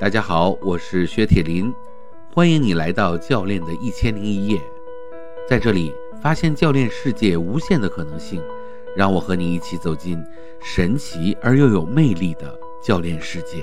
[0.00, 1.74] 大家好，我是薛铁林，
[2.32, 4.60] 欢迎你来到教练的一千零一夜，
[5.48, 8.40] 在这里发现教练世界无限的可能性，
[8.96, 10.24] 让我和你一起走进
[10.60, 13.60] 神奇而又有魅力的教练世界。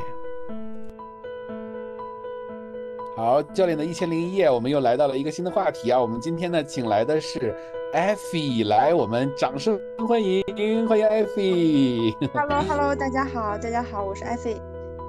[3.15, 6.01] 好，教练的一千零一夜，我们又来到了一个新的话题啊！
[6.01, 7.55] 我们今天呢，请来的是
[7.93, 10.43] 艾菲，来，我们掌声欢迎，
[10.85, 12.13] 欢迎艾菲。
[12.33, 14.61] Hello，Hello，大家好，大家好，我是艾菲。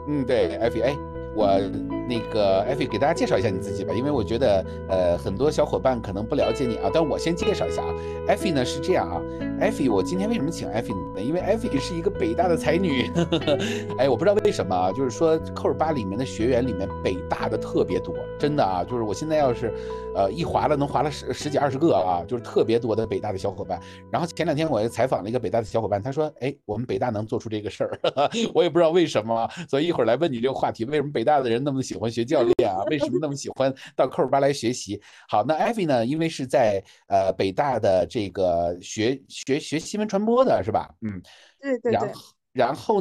[0.07, 0.97] 嗯，对，艾菲，哎。
[1.37, 7.95] 我那个艾菲给大家介绍一下你自己吧，因为我觉得呃很多小伙伴可能不了解你啊，但我先介绍一下啊，
[8.29, 9.21] 艾菲呢是这样啊，
[9.61, 11.21] 艾菲我今天为什么请艾菲呢？
[11.21, 13.59] 因为艾菲是一个北大的才女呵呵，
[13.99, 19.73] 哎，我不知道为什么啊，就是说扣儿八里面的学员里面北大的特别多，真的啊，就是我现在要是
[20.15, 23.81] 呃一划了能划了十十几二十个啊，就是特别多的北大的小伙伴。
[24.11, 27.99] 然后前两天我又采访了一个北大的小伙伴，他说，哎，我们北大能做出这个事儿，
[28.55, 32.85] 我也不知道为什么，所以一会儿来问你这个话题，为什么北大的人那么喜欢学教练啊？
[32.91, 35.01] 为什么那么喜欢到扣儿吧来学习？
[35.29, 36.05] 好，那艾菲呢？
[36.05, 40.89] 因为是在呃北大的这个学学学新闻传播的是吧？
[41.01, 41.21] 嗯，
[41.61, 41.93] 对对对。
[41.93, 42.21] 然后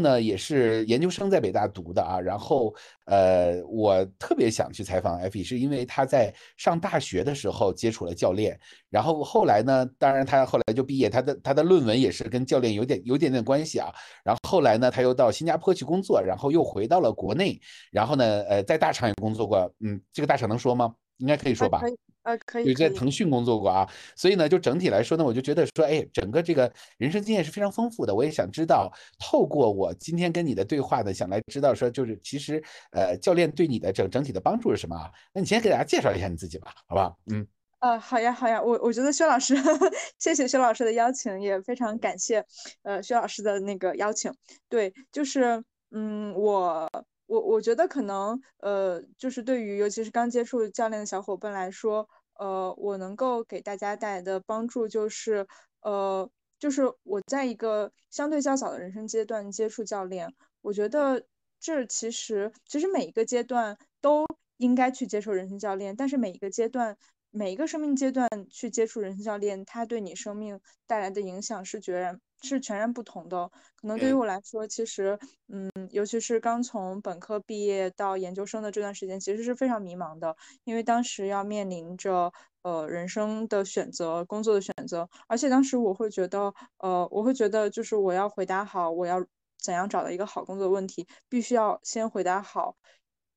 [0.01, 2.19] 呢，也是研究生在北大读的啊。
[2.19, 2.73] 然后，
[3.05, 8.59] 呃，我特别想去采访艾菲，是因为他在上大学的时候接触了教练。
[8.89, 13.91] 然后后来呢，当然他后来就毕业，他的他的论文也是跟教练有点有点点关系啊。
[14.23, 17.59] 然后后来呢，他又到新加坡去工作，然后又回到了国内。
[17.91, 19.71] 然后呢，呃，在大厂也工作过。
[19.79, 20.93] 嗯，这个大厂能说吗？
[21.17, 21.81] 应该可以说吧。
[22.25, 28.13] 呃，可以，有在腾讯工作过啊，所以呢，就整体来说呢，我就觉得说，哎，整个这个人生经验是非常丰富的。
[28.13, 35.11] 我也想知道，透过我今天跟你的对话呢，想来知道说，就是其实，呃，教练对你的整整体的帮助是什么啊？
[35.33, 37.15] 那你先给大家介绍一下你自己吧，好不好？
[37.31, 37.45] 嗯，
[37.81, 39.55] 呃，好呀，好呀，我我觉得薛老师，
[40.17, 42.43] 谢谢薛老师的邀请，也非常感谢，
[42.81, 44.33] 呃，薛老师的那个邀请。
[44.67, 46.89] 对，就是，嗯，我。
[47.27, 52.07] 我我觉得可能，呃，就是对于尤其是刚接触教练的小伙伴来说，
[52.39, 55.47] 呃，我能够给大家带来的帮助就是，
[55.81, 56.29] 呃，
[56.59, 61.25] 就是我在一个相对较早的人生阶段接触教练，我觉得
[61.59, 64.25] 这其实其实每一个阶段都
[64.57, 66.97] 应该去接受人生教练，但是每一个阶段
[67.31, 72.19] 每一个生命阶段去接触人生教练，他对你生命带来的影响是决然。
[72.41, 73.49] 是全然不同的。
[73.75, 82.31] 可能对于我来说，其实，嗯，尤其是刚从本科毕业到研究生的这段时间，其实是非常迷茫的，因为当时要面临着
[82.63, 89.23] 呃人生的选择、工作的选择，而且当时我会觉得，呃，我会觉得就是我要回答好我要
[89.57, 92.75] 怎样找到一个好工作的问题，必须要先回答好。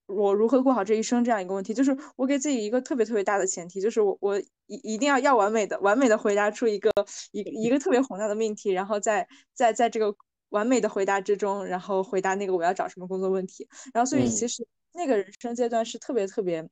[0.09, 6.91] 我如何过好这一生这样一个问题，就是我给自己一个特别特别大的前提，就是我我一一定要要完美的完美的回答出一个
[7.33, 10.15] 一个一个特别宏大的命题，然后在在在这个
[10.49, 16.67] 完美的回答之中，然后回答那个我要找什么工作问题，然后所以其实那个人生阶段是特别特别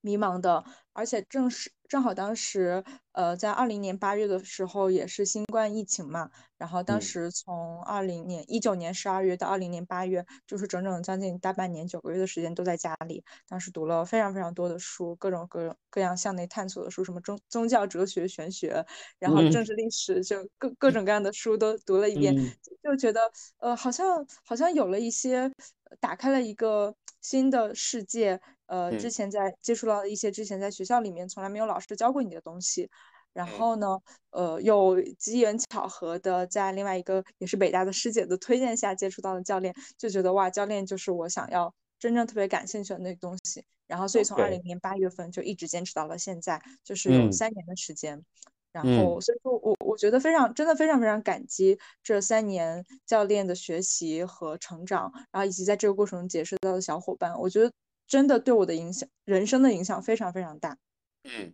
[0.00, 2.82] 迷茫的，而且正是正好当时
[3.12, 6.30] 呃在二零年八月的时候也是新冠疫情嘛。
[6.56, 13.22] 然后当时从二零年一九年十二月到二零年八月，就是整整将近大半年九个月的时间都在家里。
[13.46, 18.86] 当时读了非常非常多的书，各种各各样向内探索的书，什么宗宗教、哲学、玄学，
[19.18, 22.34] 然后政治、历史，就各各种各样的书都读了一遍，
[22.82, 23.20] 就觉得
[23.58, 25.52] 呃好像好像有了一些
[26.00, 28.40] 打开了一个新的世界。
[28.66, 32.88] 呃，之前在接触到一些之前在学校里面从来没有老师教过你的东西。
[33.34, 33.98] 然后呢，
[34.30, 43.64] 呃，又机缘巧合的，在另外一个也是北大的师姐的推荐下接触到了教练，就觉得哇，教练就是我想要真正特别感兴趣的那个东西。
[43.86, 48.22] 然后，所以从二零年八月份就一直坚持到了现在，就是有三年的时间。
[48.70, 57.72] 然后，所以说我我觉得非常真的非常非常感激这三年教练的学习和成长，然后以及在这个过程中结识到的小伙伴，我觉得
[58.06, 60.76] 真的对我的影响，人生的影响非常非常大。
[61.24, 61.52] 嗯，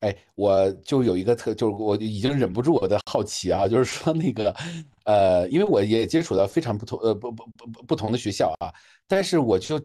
[0.00, 4.54] 哎，我就有一个特，就是我已经忍不住我的好奇啊，就是说那个，
[5.04, 8.72] 呃，因为我也接触到非常不同，呃，不不不不同的学校啊，
[9.08, 9.80] 但是我就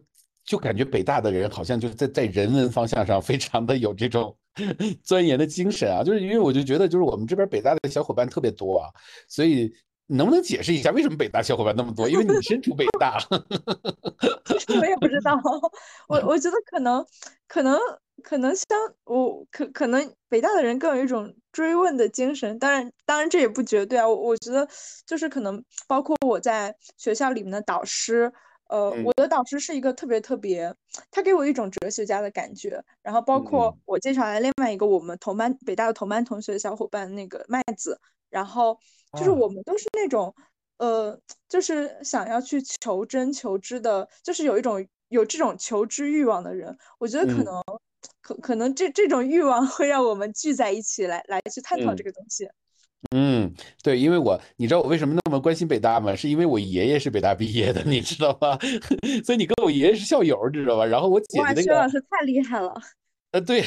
[0.45, 4.35] 就感觉北大的人好像就在在人文方向上非常的有这种
[5.03, 8.89] 钻研的精神啊，就是因为我就觉得就是我们这边北大的小伙伴特别多啊，
[9.27, 9.73] 所以
[10.07, 12.07] 能不能解释一下为什么北大小伙伴那么多？
[12.09, 13.17] 因为你身处北大，
[14.79, 15.39] 我也不知道，
[16.07, 17.05] 我我觉得可能
[17.47, 17.79] 可能。
[18.21, 18.65] 可能像
[19.05, 24.07] 我可可能北大的人更有一种追问的精神，当然当然这也不绝对啊。
[24.07, 24.65] 我我觉得
[25.05, 28.31] 就是可能包括我在学校里面的导师，
[28.69, 30.73] 呃，我的导师是一个特别特别，
[31.11, 32.81] 他给我一种哲学家的感觉。
[33.01, 37.99] 然后包括我介绍来另外一个我们同班北大的同班同学小伙伴那个麦子，
[38.33, 38.77] 然后
[39.17, 40.33] 就是我们都是那种
[40.77, 44.85] 呃，就是想要去求真求知的，就是有一种。
[45.09, 47.61] 有这种求知欲望的人，我觉得可能
[48.19, 52.49] 可可能这这种欲望 会让我们聚在一起来来去探讨这个东西。
[53.11, 53.53] 嗯，
[53.83, 56.15] 对，因为我你知道我为什么那么关心北大吗？
[56.15, 58.57] 是因为我爷爷是北大毕业的，你知道吗？
[59.23, 60.85] 所以你跟我爷爷是校友，知道吧？
[60.87, 62.73] 然后我姐姐那个，薛老师太厉害了。
[63.33, 63.65] 呃，对呀，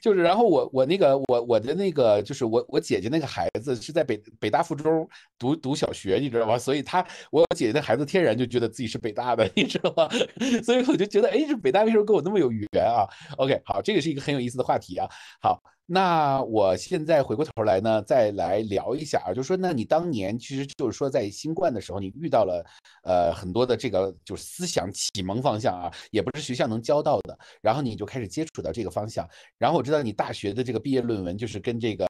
[0.00, 5.08] 就是，然后我我那个我我的那个就是我我姐姐那个孩子是在北北大附中
[5.38, 6.58] 读读小学，你知道吗？
[6.58, 7.00] 所以他
[7.30, 10.08] 我姐姐的孩子天然就觉得自己是北大的，你知道吗？
[10.64, 13.06] 所以我就觉得，哎，这北大为什么跟我那么有缘啊
[13.38, 15.08] ？OK，好，这个是一个很有意思的话题啊。
[15.40, 15.62] 好。
[15.86, 22.64] 那我现在回过头来呢，再来聊一下啊，就说那你当年其实就是说在新冠的时候，你遇到了
[23.02, 29.28] 呃很多的这个就是思想启蒙方向啊，也不是学校能教到的，然后你就开始接触到这个方向。
[29.58, 32.06] 然后我知道你大学的这个毕业论文就是跟这个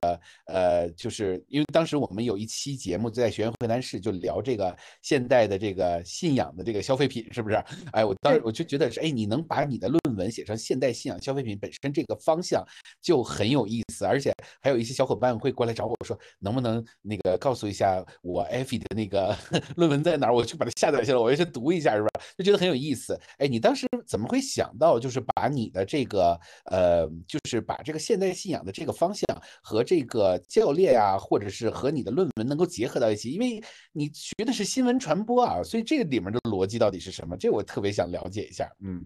[0.47, 7.57] 呃，就是因为当时我们有一期节目在学院会谈室就聊这个现代的这个信仰的这个消费品，是不是？
[7.91, 12.65] 哎，我当时我就觉得是，哎，你能把你的论文写成现代信仰消费品本身这个方向
[13.03, 13.64] 就很有。
[13.65, 19.35] 有意思，而且还有一些小伙伴会过来找我说，能不能那个告诉一下我艾菲的那个
[19.77, 20.35] 论文在哪儿？
[20.35, 22.09] 我去把它下载下来，我要去读一下，是吧？
[22.37, 23.19] 就觉得很有意思。
[23.39, 29.25] 哎，你当时怎么会想到，就是把你的这个呃，就是把这个现代信仰的这个方向
[29.63, 33.31] 和这个教练啊，或者是和你的论文能够结合到一起？
[33.31, 33.63] 因为
[33.93, 37.37] 你学的是新闻传播啊，所以这个里面的逻辑到底是什么？
[37.37, 38.69] 这我特别想了解一下。
[38.85, 39.05] 嗯。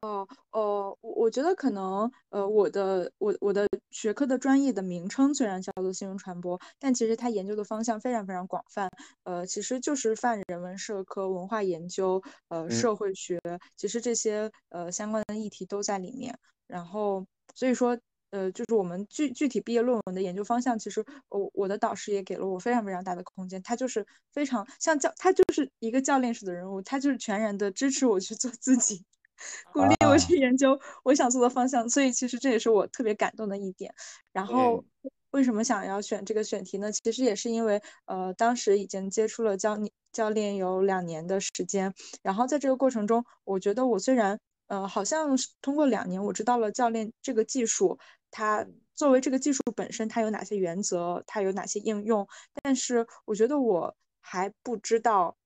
[0.00, 8.88] 哦，呃，我我觉得可能，呃，我的我我的学科的专业的名称虽然叫做新闻传播，但其实它研究的方向非常非常广泛，
[9.24, 13.38] 呃，其实就是泛人文社科、文化研究、呃，社会学，
[13.76, 16.38] 其实这些呃相关的议题都在里面。
[16.66, 17.98] 然后，所以说，
[18.30, 29.04] 呃，就是我们具具体毕业论文的研究方向，其实我我的导师也给了我非常非常大的空间，他就是非常像教，他就是一个教练式的人物，他就是全然的支持我去做自己。
[29.72, 33.94] 鼓励我去研究我想做的方向，所以其实这也是我特别感动的一点。
[34.32, 34.84] 然后
[35.30, 36.92] 为什么想要选这个选题呢？
[36.92, 39.78] 其实也是因为，呃，当时已经接触了教
[40.12, 47.98] 教练有两年的时间，然后在这个过程中，我觉得我虽然，呃，好像是通过两年我知道了教练这个技术，
[48.30, 52.28] 它作为这个技术本身它有哪些原则，它有哪些应用，
[52.62, 55.36] 但是我觉得我还不知道，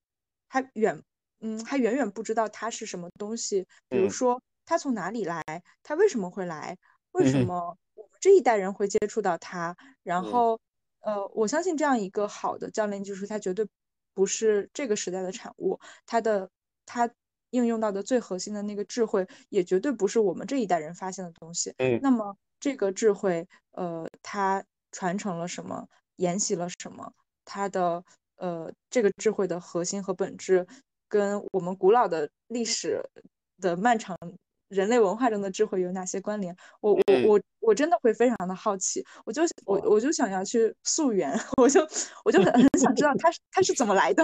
[0.49, 1.01] 还远。
[1.39, 3.65] 嗯，还远远不知道它是什么东西。
[3.89, 5.43] 比如说，它从哪里来？
[5.83, 6.77] 它为什么会来？
[7.11, 9.75] 为什么我们这一代人会接触到它？
[10.03, 10.59] 然后，
[11.01, 13.67] 呃，我相信这样一个好的教练技术，它绝对
[14.13, 15.79] 不是这个时代的产物。
[16.05, 16.49] 它的
[16.85, 17.09] 它
[17.51, 21.73] 应用到的最核心的那个智慧，也绝对不是我们这一代人发现的东西。
[21.77, 25.87] 嗯，那么这个智慧，呃，它传承了什么？
[26.17, 27.13] 沿袭了什么？
[27.45, 28.03] 它的
[28.37, 30.67] 呃，这个智慧的核心和本质。
[31.07, 33.01] 跟我们古老的历史
[33.59, 34.17] 的漫长
[34.69, 36.55] 人类文化中的智慧有哪些关联？
[36.81, 41.31] 我我我我真的会非常的好奇，我就我我就想要去溯源，
[41.61, 41.81] 我就
[42.25, 44.23] 我就很很 想知道它是它是怎么来的，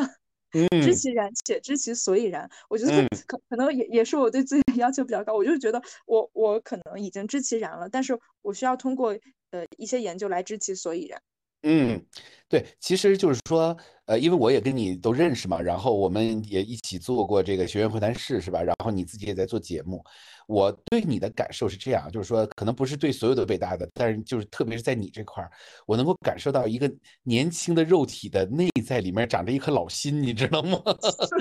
[0.83, 2.49] 知其然且知其所以然。
[2.69, 9.17] 我觉得可可能也也是我对自己的要求比较高，我就觉得我我可能已经知其然了，但是我需要通过
[9.51, 11.21] 呃一些研究来知其所以然。
[11.61, 12.05] 嗯，
[12.49, 13.77] 对，其实就是说。
[14.05, 18.61] 呃，因为我也跟你都认识嘛，然后我们也一起做过这个学员会谈室，是吧？
[18.61, 20.03] 然后你自己也在做节目，
[20.45, 25.49] 我对你的感受是这样，就是说，可能不是对所有的北大的，但是就是特别是在你这块儿，
[25.85, 26.91] 我能够感受到一个
[27.23, 30.77] 年轻的肉体的内在里面长着一颗老心，你知道吗？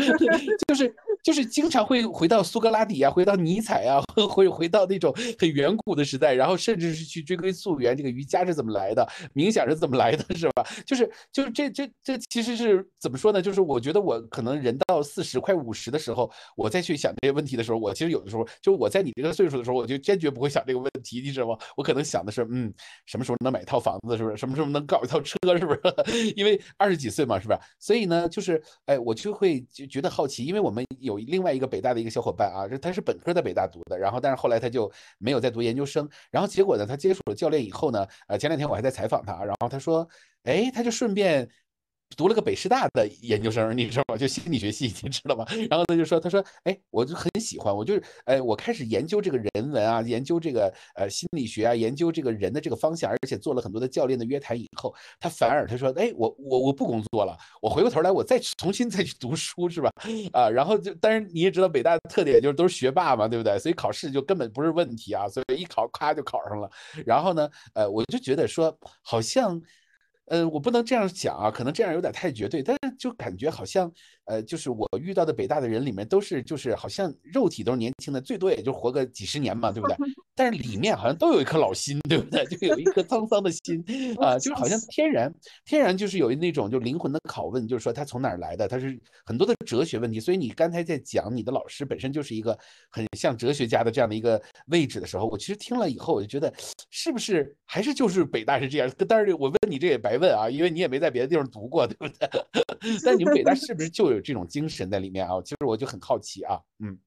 [0.69, 10.65] 就是就是经常会回到苏格拉底啊，回到尼采啊，会回到那种很远古的时代，然后甚至是去追根溯源，这个瑜伽是怎么来的，冥想是怎么来的，是吧？
[10.87, 12.53] 就是就是这这这其实。
[12.63, 13.41] 是怎么说呢？
[13.41, 21.59] 就是我觉得我可能人到四十快五十的时候，我再去想这些问题的时候，我其实有的时候就我在你这个岁数的时候，我就坚决不会想这个问题，你知道吗？
[21.77, 22.73] 我可能想的是，嗯，
[23.07, 24.37] 什么时候能买一套房子，是不是？
[24.37, 25.81] 什么时候能搞一套车，是不是？
[26.37, 27.59] 因为二十几岁嘛，是不是？
[27.79, 40.09] 所以呢，就是哎，我就会就觉得好奇，因为我们有有另外一个北大的一个小伙伴啊，他是本科在北大读的，然后但是后来他就没有再读研究生，然后结果呢，他接触了教练以后呢，呃，前两天我还在采访他，然后他说，
[40.45, 41.49] 哎，他就顺便。
[42.17, 44.17] 读了个北师大的研究生，你知道吗？
[44.17, 45.45] 就心理学系， 你知道吗？
[45.71, 59.91] 然后他就说：“他说，哎，我就很喜欢，我就是，哎，我开始研究这个人文啊，研究这个呃心理学啊，研究这个人的这个方向，而且做了很多的教练的约谈以后，他反而他说，哎，我我我不工作了，我回过头来，我再重新再去读书，是吧？
[60.33, 63.59] 啊，然后就，但是你也知道北大的特点就是都是学霸嘛，对不对？
[63.59, 66.71] 所以考试就根本不是问题啊，所以一考咔就考上了。
[67.07, 69.61] 然后呢，呃，我就觉得说，好像。
[70.33, 73.93] 呃，我不能这样讲啊，可能这样有点太绝对，但是就感觉好像，
[74.25, 79.95] 呃，就是我遇到的北大的人里面都是，就是好像肉体都是年轻的，最多也就活个几十年嘛，对不对？
[80.35, 82.43] 但是里面好像都有一颗老心，对不对？
[82.47, 83.85] 就有一颗沧桑的心
[84.19, 85.31] 啊，就是好像 天然
[85.67, 90.19] 天然就是有那种就灵魂的拷问，就是说他从哪儿来的，他是很多的哲学问题。
[90.19, 92.59] 所以你刚才在讲你的老师本身就是一个
[92.89, 96.51] 很像哲学家的这样的一个位置的时候，我其实听了以后我就觉得，
[96.89, 98.91] 是不是还是就是北大是这样？
[99.07, 102.29] 但是我问你这也白问啊，因为你也没在别的地方读过，对不对？
[103.05, 105.41] 但你们北大是不是就有这种精神在里面啊？
[105.43, 106.99] 其实我就很好奇啊，嗯。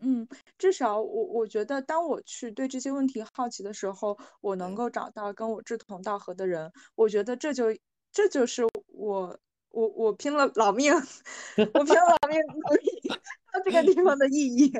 [0.00, 6.70] 嗯，至少我我觉得，当我去对这些问题好奇的时候，我能够找到跟我志同道合的人。
[6.94, 7.64] 我觉得这就
[8.12, 9.36] 这就是我
[9.70, 10.92] 我我拼了老命，
[11.74, 13.08] 我拼了老命努力
[13.52, 14.72] 到这个地方的意义。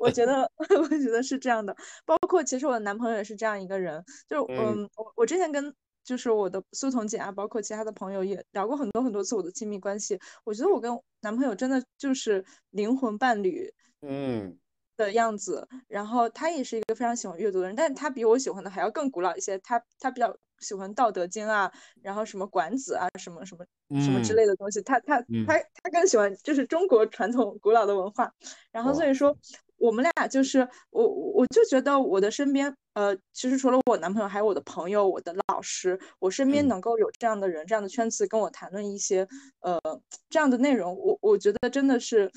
[0.00, 1.76] 我觉得 我觉得是这样的。
[2.06, 10.18] 包括其实我的男朋友也是这样一个人，就嗯，我我之前跟就是我的苏童姐啊，包括其他的朋友也聊过很多很多次我的亲密关系。
[10.44, 10.90] 我觉得我跟
[11.20, 13.72] 男朋友真的就是灵魂伴侣。
[14.00, 14.58] 嗯。
[14.94, 19.58] 的样子，然后他也是一个非常喜欢阅读的人，但是他比我喜欢的还要更古老一些。
[19.60, 23.64] 他他比较喜欢《道德经》啊，然后什么《管子》啊，什么什么
[24.02, 24.82] 什么之类的东西。
[24.82, 28.30] 他他他他更喜欢就是中国传统古老的文化。
[28.70, 29.34] 然后所以说，
[29.78, 39.26] 我们俩就是我我就觉得我的身边，呃，其实除了我男朋友，还有我的朋友、我的老师，我身边能够有这样的人、这样的圈子跟我谈论一些
[39.60, 39.80] 呃
[40.28, 42.30] 这样的内容，我我觉得真的是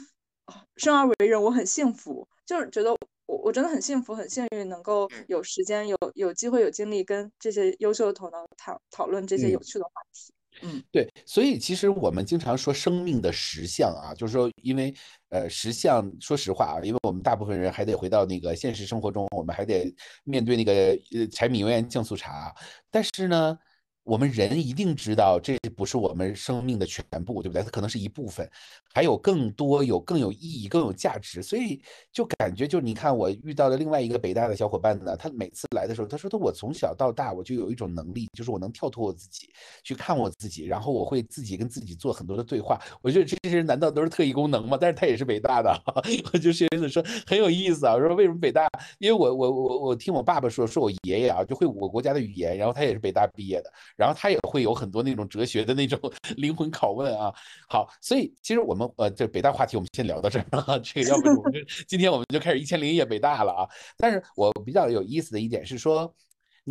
[0.78, 2.28] 生而为人，我很幸福。
[2.46, 2.92] 就是觉得
[3.26, 10.32] 我我真的很幸福，很幸运能够有时间、有有机会、有精力跟这些优秀的头脑讨讨论这些有趣的话题。
[10.62, 14.94] 嗯，对，所以其实我们经常说生命的实相啊，就是说，因为
[15.30, 19.94] 呃实相，说实话啊，因为我们大部分人还得回到那个现实生活中，我们还得
[20.24, 20.74] 面对那个
[21.14, 22.54] 呃柴米油盐酱醋茶，
[22.90, 23.58] 但是呢。
[24.06, 27.64] 我们人一定知道，这不是我们生命的全部，对不对？
[27.64, 28.48] 它可能是一部分，
[28.94, 31.42] 还有更多有更有意义、更有价值。
[31.42, 31.82] 所以
[32.12, 39.50] 就感觉，就你看，我遇到的另外一个北大的小伙伴呢，他每次来的时候，他说：“他我从小到大，我就有一种能力，就是我能跳脱我自己，
[39.84, 44.78] 去看我自己，然后我会自己跟自己做很多的对话。”我觉得这些人难道都是特异功能吗？
[44.80, 45.76] 但是他也是北大的，
[46.32, 47.96] 我就觉得说很有意思啊。
[47.96, 48.70] 我说为什么北大？
[49.00, 53.74] 因为我我我我听我爸爸说，说我爷爷啊就会五个国家的语言，然后他也是北大毕业的。
[53.96, 56.00] 然后他也会有很多那种哲学的那种
[56.38, 57.34] 灵魂拷问啊。
[57.68, 60.78] 好，所以其实我们呃，这北大话题我们先聊到这儿啊。
[60.80, 61.54] 这个要不我们
[61.88, 63.70] 今天我们就开始一千零一夜北大了啊。
[63.98, 66.14] 但是我比较有意思的一点是说。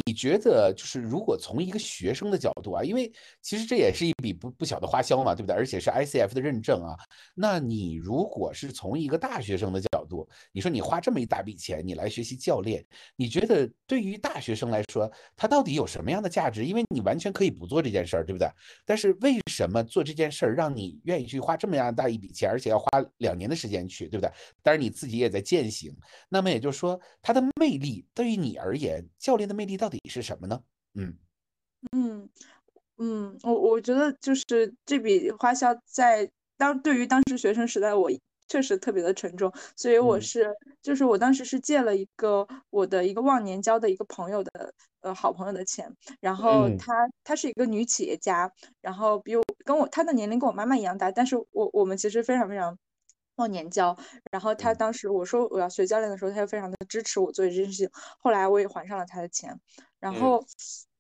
[0.07, 5.55] 你觉得就是如果从一个学生的角度啊，因为其实这也是一笔不不小的花销嘛，对不对？
[5.55, 6.97] 而且是 ICF 的认证啊。
[7.33, 12.85] 那你如果是从一个大学生的角度，你说你花这么一大笔钱，你来学习教练，
[13.17, 16.65] 你觉得对于大学生来说，他到底有什么样的价值？
[16.65, 18.49] 因为你完全可以不做这件事儿，对不对？
[18.85, 24.33] 但是为什么做这件事儿让你愿意去花这么样大一笔钱，而且要花两年的时间去，对不对？
[24.63, 25.95] 当然你自己也在践行。
[26.29, 30.61] 那么也就是说，它的魅力对于你而言，教练的魅力到底是什么呢？
[30.95, 31.17] 嗯
[31.93, 32.29] 嗯
[32.97, 38.11] 嗯，我我觉得就是这笔花销在当对于当时学生时代，我
[38.49, 46.93] 确实特别的沉重，所以我是就是我当时是借了一个我的一个忘年交的一个朋友的呃好朋友的钱，然后她
[47.25, 52.79] 她是一个女企业家，然后比我跟我她的年龄跟我妈妈一样大，但是我我们其实非常非常。
[53.37, 53.99] 忘年交，
[54.31, 57.91] 然后他当时我说我要学教练的时候，他就非常的支持我做这件事情。
[58.21, 59.59] 后来我也还上了他的钱，
[59.99, 60.41] 然后，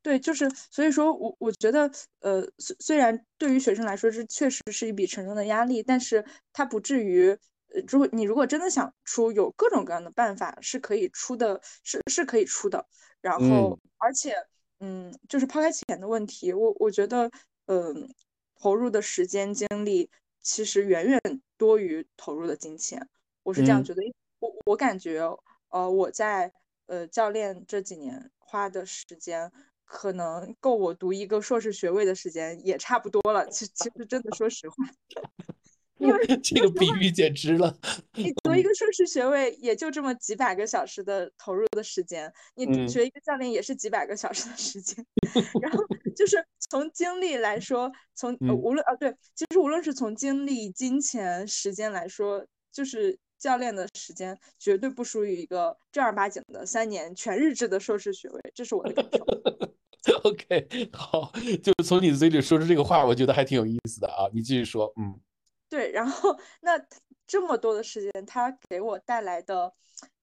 [0.04, 12.86] 对，就是所以说我我觉得，呃，虽虽然对于学生来说这确实是一笔沉重的压力，但是他不至于，呃，如果你如果真的想出，有各种各样的办法是可以出的，是是可以出的。
[13.22, 14.34] 然后，而且，
[14.80, 17.30] 嗯，就是抛开钱的问题，我我觉得，
[17.64, 18.06] 嗯，
[18.60, 20.10] 投入的时间精力。
[20.42, 21.18] 其实远远
[21.56, 23.08] 多于投入的金钱，
[23.42, 24.02] 我是这样觉得。
[24.40, 25.22] 我我感觉，
[25.70, 26.52] 呃，我在
[26.84, 29.50] 呃教练这几年花的时间，
[29.84, 33.48] 可能够我读一个硕士学位的时间也差不多了。
[33.48, 34.76] 其其实真的说实话。
[35.98, 37.78] 因为 这个比喻简直了，
[38.14, 45.06] 你读一个硕士学位也就这么几百个小时的投入的时间，你学一个教练也是几百个小时的时间，
[45.62, 45.78] 然后
[46.16, 59.22] 就是从精力来说，从无论啊对，其实无论是从精力、金钱、时间来说，就是教练的时间绝对不输于一个正儿八经的三年全日制的硕士学位，这是我的感受。
[60.24, 61.30] OK，好，
[61.62, 65.20] 就从你嘴里说出这个话，我觉得还挺有意思的啊，你继续说，嗯。
[65.68, 66.82] 对，然后那
[67.26, 69.74] 这么多的时间，他给我带来的，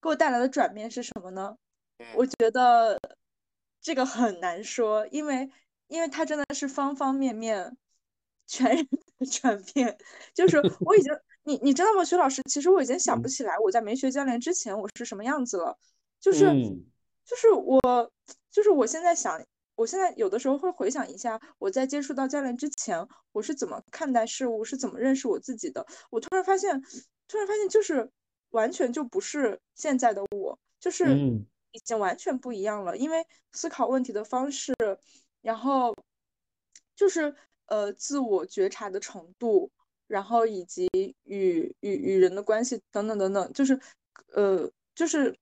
[0.01, 1.55] 给我带来的转变是什么呢？
[2.15, 2.99] 我觉得
[3.79, 5.47] 这个很难说，因为
[5.89, 7.77] 因为他真的是方方面面
[8.47, 8.87] 全人
[9.19, 9.95] 的转变，
[10.33, 15.77] 就是我已经你你知道吗，徐老师，其实我已经想不起来我在没学教练之前我是什么样子了，
[16.19, 16.47] 就是。
[17.23, 17.79] 就是我
[18.49, 19.39] 就是我现在想，
[19.75, 26.81] 我现在有的时候会回想一下我在接触到教练之前我是怎么看待事物，是怎么认识我自己的，我突然发现，
[27.27, 28.09] 突然发现就是
[28.49, 31.15] 完全就不是现在的我，就是
[31.71, 34.73] 已经完全不一样了，因为思考问题的方式。
[35.41, 35.95] 然后
[36.95, 37.33] 就是
[37.67, 39.71] 呃自我觉察的程度，
[40.11, 40.89] 然后以及
[41.23, 43.79] 与与与人的关系等等等等，就是
[44.33, 45.33] 呃就是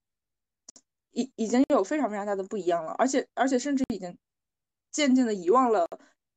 [1.11, 4.15] 已已经有非常非常大的不一样了，而且而且甚至已经
[4.91, 5.87] 渐渐的遗忘了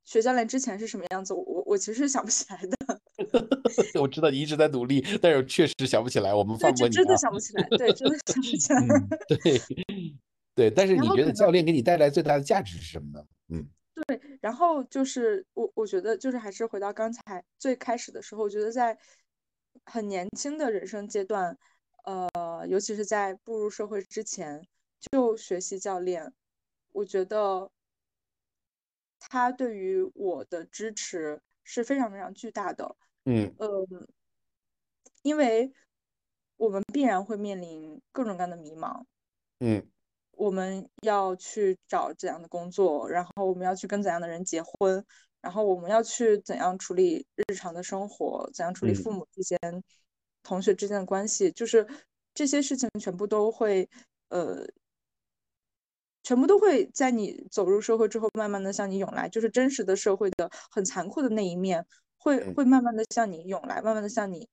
[0.05, 3.01] 学教练之前是什么样子，我我其实想不起来的。
[4.01, 6.35] 我知道你一直在努力，但是确实想不起来。
[6.35, 6.95] 我们放过你。
[6.95, 8.81] 真的想不起来，对，真的想不起来。
[9.29, 9.61] 对。
[10.55, 13.25] 对，但是你觉得教练给你带来最大的价值是什么呢？
[13.49, 13.67] 嗯，
[14.06, 18.97] 对，然后就是我，我觉得就是还是回到刚才最开始的时候，我觉得在
[19.85, 21.56] 很年轻的人生阶段，
[22.04, 24.66] 呃，尤其是在步入社会之前
[25.12, 26.32] 就学习教练，
[26.92, 27.71] 我觉得
[29.18, 32.97] 他对于我的支持是非常非常巨大的。
[33.25, 34.09] 嗯嗯，
[35.23, 35.73] 因为
[36.56, 39.04] 我们必然会面临各种各样的迷茫。
[39.61, 39.87] 嗯。
[40.33, 45.05] 我们要去找怎样的工作，然后我们要去跟怎样的人结婚，
[45.41, 49.59] 然后我们要去怎样处理日常的生活，怎样处理父母之间、
[50.43, 51.87] 同学之间的关系，就是
[52.35, 53.89] 这些事情全部都会，
[54.29, 54.67] 呃，
[56.23, 61.87] 全部都会在你走入社会之后，慢慢的向你涌来，就是真实的社会的很残酷的那一面，
[62.17, 64.49] 会会慢慢的向你涌来，慢慢的向你，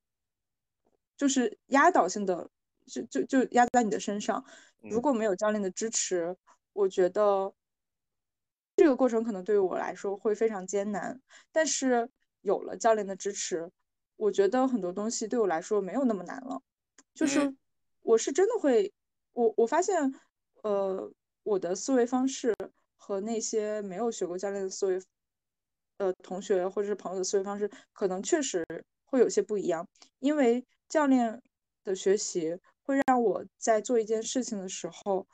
[1.18, 2.50] 就是压倒性的，
[2.86, 4.44] 就就就压在你的身上。
[4.82, 6.36] 如果没有教练的支持，
[6.74, 7.54] 我觉得
[8.76, 11.20] 这个过程可能对于我来说会非常艰难。
[11.52, 12.10] 但是
[12.42, 13.70] 有了教练的支持，
[14.16, 16.62] 我觉得很多东西对我来说没有那么难了。
[17.14, 17.54] 就是
[18.02, 18.94] 我是真的会，
[19.34, 20.14] 我我发现，
[20.64, 21.12] 呃，
[21.44, 22.56] 我的思维方式
[22.96, 25.02] 和那些没有学过教练的思维，
[25.98, 28.66] 呃，同学或者是朋友的思维方式，可能确实
[29.06, 29.86] 会有些不一样。
[30.20, 31.42] 因为教练
[31.84, 32.58] 的学习。
[32.90, 35.28] 会让我在做一件事情的时候，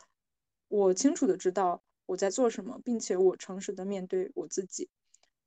[0.68, 4.89] 我清楚的知道我在做什么，并且我诚实的面对我自己。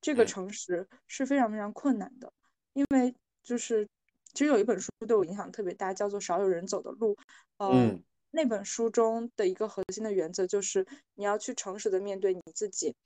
[0.00, 2.32] 这个诚实是非常非常困难的，
[2.72, 3.86] 因为就是
[4.32, 7.14] 其实有一本书对我影响特别大，叫做《少有人走的路》。
[7.58, 12.96] 嗯，那本书中的一个核心的原则就是你要去诚实的面对你自己。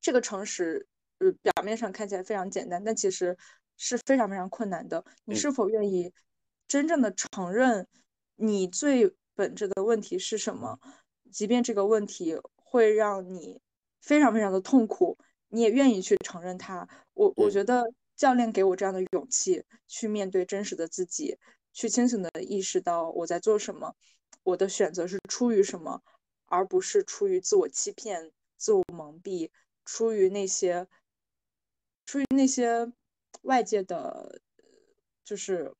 [0.00, 0.86] 这个诚实，
[1.18, 3.36] 呃，表面上看起来非常简单，但其实
[3.76, 5.04] 是非常非常困难的。
[5.24, 6.12] 你是否愿意
[6.68, 7.88] 真正的承认？
[8.36, 10.78] 你最本质的问题是什么？
[11.30, 13.60] 即便这个问题会让你
[14.00, 15.16] 非常非常的痛苦，
[15.48, 16.88] 你也愿意去承认它。
[17.14, 17.84] 我我觉得
[18.16, 21.38] 教练给我这样的勇气，去面对真实的自己，
[21.72, 23.94] 去清醒的意识到我在做什么，
[24.42, 26.02] 我的选择是出于什么，
[26.46, 29.50] 而不是出于自我欺骗、自我蒙蔽，
[29.84, 30.86] 出于那些
[32.04, 32.92] 出于那些
[33.42, 34.40] 外界的，
[35.24, 35.72] 就是。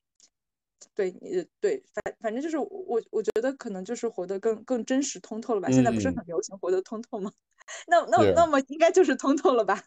[0.95, 5.69] 对，你对，反反正就是我，我觉得可能就是活得更更真实、通透了吧。
[5.71, 7.31] 现在不是很流行活得通透吗？
[7.87, 9.83] 那那那么应该就是通透了吧？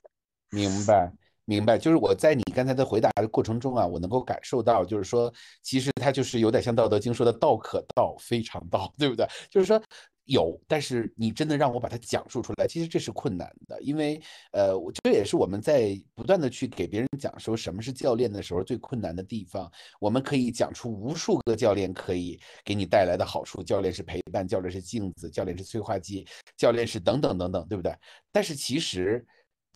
[0.51, 1.13] 明白。
[1.49, 9.25] 明白，就是我在你刚才的回答的过程中啊，我能够感受到，就是说，其实它就是有点像《道德经》说的“道可道，非常道”，对不对？
[9.49, 9.81] 就是说
[10.27, 14.21] 有，但是你真的让我把它讲述出来，其实这是困难的，因为
[14.53, 19.71] 呃，这也是我们在不断的去给别人讲说什么是教练的时候最困难的地方。
[20.01, 27.95] 我们可以讲出无数个教练可以给你带来的好处，教练是陪伴，教练是镜子，教练是催化剂，教练是等等等等，对不对？
[28.31, 29.27] 但是其实。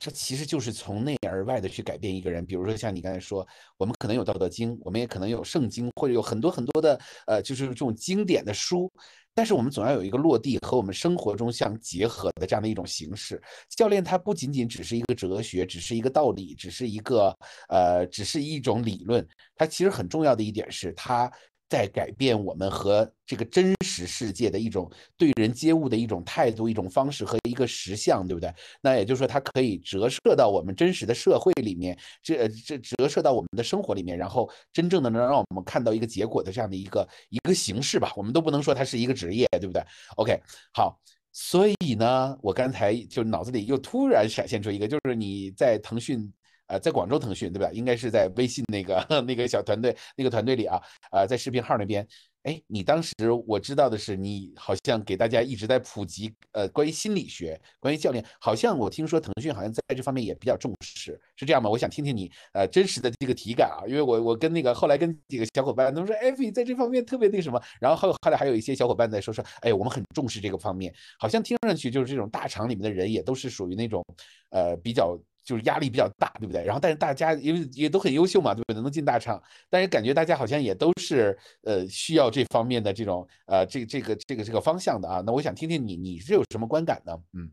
[0.02, 2.46] 这其实就是从内而外的去改变一个人。
[2.46, 8.90] 比如说像你刚才说，我们可能有《道德经》，我们也可能有圣经，或者有很多很多的呃，就是这种经典的书。
[9.34, 13.40] 但是我们总要有一个落地和我们生活中相结合的这样的一种形式。
[13.68, 17.36] 教练他不仅仅只是一个哲学，只是一个道理，只是一个
[17.68, 19.26] 呃，只是一种理论。
[19.54, 21.30] 它其实很重要的一点是，它。
[21.70, 28.52] 在改变我们和这个真实世界的一种对人接物的一种态度、一种方式和一个实相，对不对？
[28.82, 38.12] 那也就是说，它可以折射到我们真实的社会里面，这这折射到我们的生活里面，然后真正的能让我们看到一个结果的这样的一个一个形式吧。
[38.16, 39.80] 我们都不能说它是一个职业，对不对
[40.16, 40.36] ？OK，
[40.72, 46.32] 好，所以呢，我刚才就脑子里又突然闪现出一个，就是你在腾讯。
[46.70, 47.68] 呃，在广州腾讯对吧？
[47.72, 50.80] 应该是在微信那个 那个小团队那个团队里啊，
[51.10, 52.06] 呃，在视频号那边，
[52.44, 53.12] 哎，你当时
[53.44, 61.68] 我知道的是，你好像给大家一直在普及，呃，关于心理学，关于教练，好像我听说腾讯好像在这方面也比较重视，是这样吗？
[61.68, 74.04] 我想听听你呃真实的这个体感啊，因为我我跟那个后来跟几个小伙伴，他们说艾菲在这方面特别那什么，然后后后来还有一些小伙伴在说说，哎，我们很重视这个方面，好像听上去就是这种大厂里面的人也都是属于那种，
[74.50, 75.18] 呃，比较。
[75.42, 76.64] 就是压力比较大，对不对？
[76.64, 78.80] 然后，但是大家因为也都很优秀嘛，对不对？
[78.82, 85.22] 能进大厂，但是感觉大家好像也都是呃需要这方面的这种呃这这个这个这个方向的啊。
[85.26, 87.18] 那我想听听你你是有什么观感呢？
[87.32, 87.50] 嗯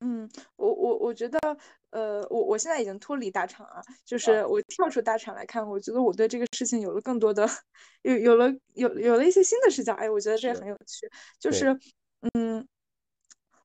[0.00, 1.38] 嗯，我我我觉得
[1.90, 7.48] 呃我我现在已经脱离大厂啊，就是我跳出大厂来看，我觉得我对这个事情有了更多的
[8.02, 9.94] 有有了有有了一些新的视角。
[9.94, 11.10] 哎，我觉得这很有趣。
[11.38, 11.78] 就是
[12.34, 12.66] 嗯，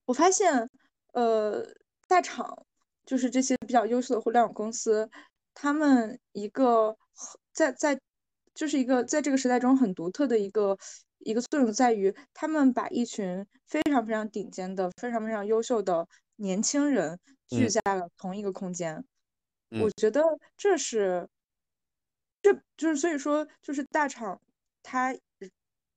[0.06, 0.70] 我发现
[1.14, 1.66] 呃
[2.08, 2.66] 大厂。
[3.06, 5.10] 就是这些比较优秀的互联网公司，
[5.54, 6.98] 他们一个
[7.52, 8.00] 在在
[8.54, 10.78] 就是一个在这个时代中很独特的一个
[11.20, 19.04] 一个作用在于，他们把一群非常非常顶尖的、非常非常优秀的年轻人聚在了同一个空间。
[19.70, 20.22] 我觉得
[20.56, 21.28] 这是，
[22.42, 24.40] 这就是所以说，就是大厂
[24.84, 25.16] 他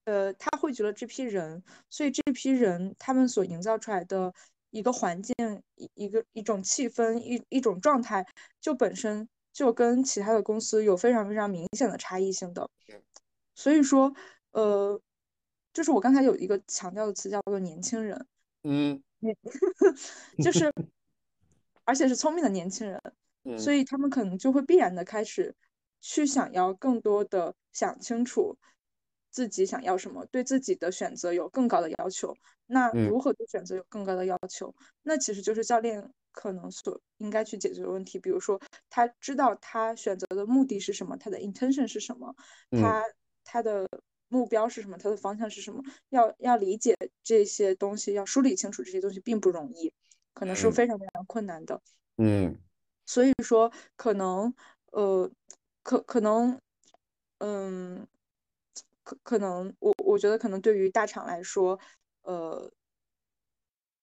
[0.05, 4.33] 呃他汇聚了这批人，所以这批人他们所营造出来的。
[4.75, 5.35] 一个环境，
[5.77, 8.27] 一一个一种气氛，一一种状态，
[8.61, 12.69] 就本身就跟其他的公司有非常非常明显的差异性的。
[13.55, 14.13] 所以说，
[14.51, 15.01] 呃，
[15.73, 18.27] 就是我刚才有一个强调的词叫做年轻人，
[18.65, 19.01] 嗯，
[20.43, 20.73] 就是，
[21.85, 23.01] 而且是聪明的年轻人，
[23.57, 25.55] 所以他们可能就会必然的开始
[26.01, 28.59] 去想要更多的想清楚。
[29.35, 32.33] 自己想要什么，对自己的选择有更高的要求。
[32.67, 34.73] 那如何对选择有更高的要求？
[35.03, 38.17] 那其实就是教练可能所应该去解决的问题。
[38.17, 42.33] 比如说，他知道他选择的目的是什么，他的 intention 是什么，
[42.71, 43.03] 他
[43.43, 43.89] 他的
[44.29, 45.83] 目标是什么，他的方向是什么？
[46.11, 49.93] 要要理解这些东西，要梳理清楚这些东西并不容易，
[50.33, 51.83] 可能是非常非常困难的。
[52.19, 52.57] 嗯，
[53.05, 54.55] 所以说可能
[54.93, 55.29] 呃，
[55.83, 56.61] 可可能
[57.39, 58.07] 嗯。
[59.05, 61.79] 可可能我我觉得可能对于大厂来说，
[62.23, 62.71] 呃，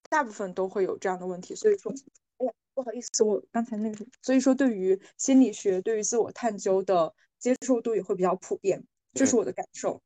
[0.09, 1.55] 大部分都会有这样的问题。
[1.55, 1.91] 所以说，
[2.37, 10.01] 哎呀，不好意思，我刚才那个，所以说对于心理学，对于自我探究的接受度也会比较普遍，这是我的感受。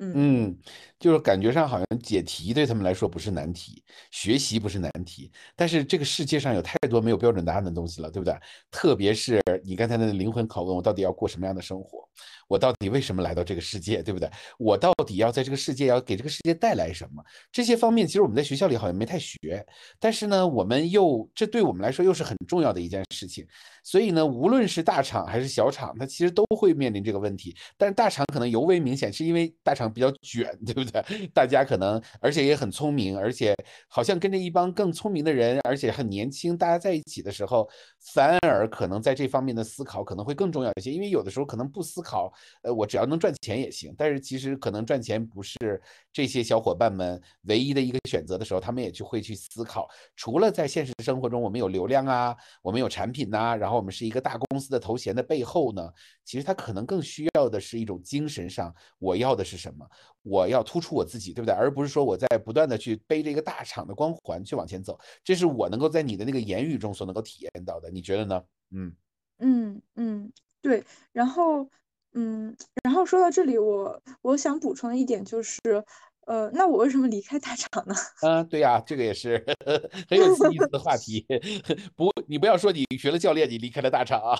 [0.00, 0.58] 嗯，
[0.98, 8.34] 就是感觉上好像解题对他们来说不是难题，学习不是难题，但是这个世界上有太多没有标准答案的东西了，对不对？
[8.70, 12.08] 特别是你刚才那灵魂拷问，我到底要过什么样的生活？
[12.48, 14.28] 我到底为什么来到这个世界，对不对？
[14.58, 17.22] 我到底要在这个世界要给这个世界带来什么？
[17.52, 19.64] 这些方面其实我们在学校里好像没太学，
[20.00, 23.46] 但是呢，我们又这对我们来说又是很重要的一件事情。
[23.84, 27.56] 所以呢，无论是大厂还是小厂，它其实都会面临这个问题。
[27.78, 31.26] 但是大厂可能尤为明显，是因为大厂比较卷， 对不对？
[31.34, 33.54] 大家可能而且也很聪明，而且
[33.88, 37.68] 好像跟着一帮更聪明的人，而且很年轻，大家在一起的时候，
[38.14, 40.92] 反而可能在这方面的思考可能会更重要一些。
[40.92, 42.32] 因为有的时候可能不思考。
[42.62, 45.56] 呃，我只要能赚钱也行，但是其实可能赚钱不是
[46.12, 55.90] 这些小伙伴们唯一的一个选择的时候，他们也去会去思考，除了在现实生活中我们有流量啊，我们有产品呐，然后我们是一个大公司的头衔的背后呢，
[56.24, 59.79] 其实他可能更需要的是一种精神上，我要的是什么？
[60.22, 61.54] 我要突出我自己，对不对？
[61.54, 68.42] 而不是说我在不断的去背着一个大厂的光环去往前走，这是我能够在你的那个言语中所能够体验到的，你觉得呢？
[68.72, 68.94] 嗯
[69.38, 71.68] 嗯嗯，对，然后。
[72.12, 75.60] 嗯，然后说到这里，我我想补充的一点就是，
[76.26, 77.94] 呃，那我为什么离开大厂呢？
[78.22, 79.46] 嗯， 对呀，这个也是
[80.10, 81.24] 很有意思的话题。
[81.94, 84.36] 不，你不要说你学了教练，你离开了大厂啊。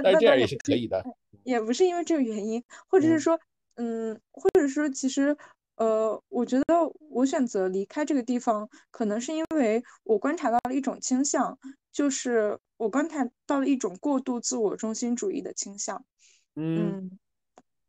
[0.00, 1.04] 那这样也是可以的。
[1.42, 3.36] 也不是因为这个原因，或者是说，
[3.80, 5.34] 嗯，或者说，其实，
[5.76, 6.64] 呃，我觉得
[7.08, 11.58] 我选择离开这个地方，可能是因为我观察到了一种倾向，
[11.90, 16.04] 就是我观察到了一种过度自我中心主义的倾向。
[16.54, 17.18] 嗯，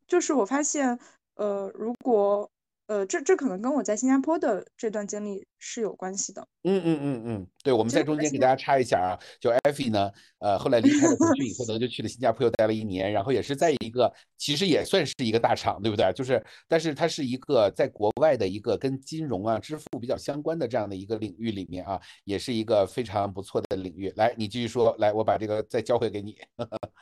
[0.06, 0.98] 就是我发现，
[1.34, 2.50] 呃，如果，
[2.92, 6.46] 呃，这这可能跟我在新加坡的这段经历是有关系的。
[6.64, 16.12] 嗯嗯嗯嗯，对，我们在中间给大家插一下啊，就艾菲呢，呃，后来离开了腾讯以后，呢，就去了新加坡，又待了一年，然后也是在一个其实也算是一个大厂，对不对？
[16.12, 24.12] 就是，但是它是一个在国外的一个跟金融啊、支付比较相关的这样的一个领域里面啊，也是一个非常不错的领域。
[24.16, 26.36] 来，你继续说，来，我把这个再交回给你。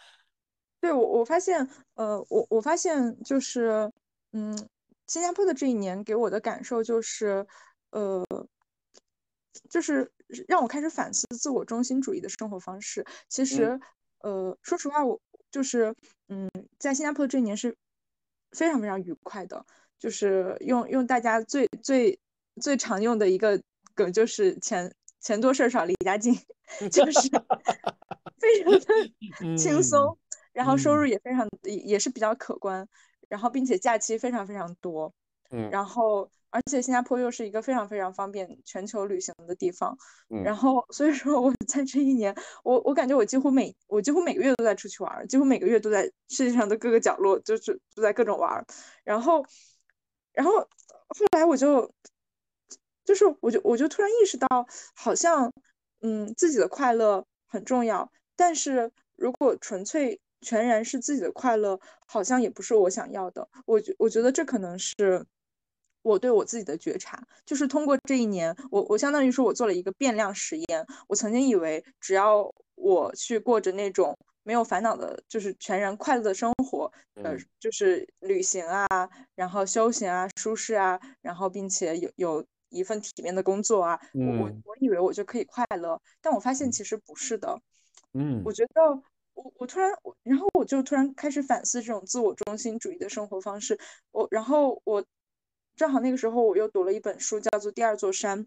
[0.80, 3.90] 对我，我发现，呃，我我发现就是，
[4.32, 4.56] 嗯，
[5.10, 7.44] 新加坡的这一年给我的感受就是，
[7.90, 8.24] 呃，
[9.68, 10.08] 就是
[10.46, 13.04] 让我开始反思自我中心主义的生活方式。
[13.28, 13.80] 其实，
[14.20, 15.20] 呃，说实话，我
[15.50, 15.92] 就是，
[16.28, 17.76] 嗯，在新加坡这一年是
[18.52, 19.66] 非常非常愉快的，
[19.98, 22.16] 就是用用大家最最
[22.60, 23.60] 最常用的一个
[23.96, 26.32] 梗，就是钱钱多事儿少离家近，
[26.88, 27.28] 就是
[28.38, 30.16] 非常的轻松，
[30.52, 32.88] 然后收入也非常也也是比较可观，
[33.30, 35.14] 然后并且假期非常非常多，
[35.50, 36.30] 嗯，然后。
[36.52, 39.96] 而且新加坡又是一个非常非常方便全球旅行的地方，
[40.30, 48.66] 嗯，然后所以说我在这一年，我我感觉我几乎每我几乎每个月都在出去玩，几乎每个月都在世界上的各个角落，就是都在各种玩，
[49.04, 49.46] 然后，
[50.32, 51.88] 然后后来我就，
[53.04, 54.66] 就是我就我就突然意识到，
[54.96, 55.52] 好像
[56.00, 65.26] 嗯自己的快乐很重要，但是如果纯粹全然是自己的快乐，好像也不是我想要的，我觉我觉得这可能是。
[66.02, 70.86] 我对我自己的觉察，就是通过这一年，我我相当于说，我做了一个变量实验。
[71.06, 78.88] 我曾经以为，只要我去过着那种没有烦恼的，就是全然快乐的生活，呃，就是旅行啊，
[79.34, 87.60] 然后休闲啊，舒适啊，然后并且有有一份体面的工作啊，我我我以为我就可以快乐，但我发现其实不是的。
[88.14, 89.02] 嗯，我觉得
[89.42, 89.90] 我我突然，
[90.22, 93.78] 然后我就突然开始反思这种自我中心主义的生活方式。
[94.12, 95.04] 我然后我。
[95.76, 98.44] 正好那个时候，我又读了一本书，叫做《第二座山》，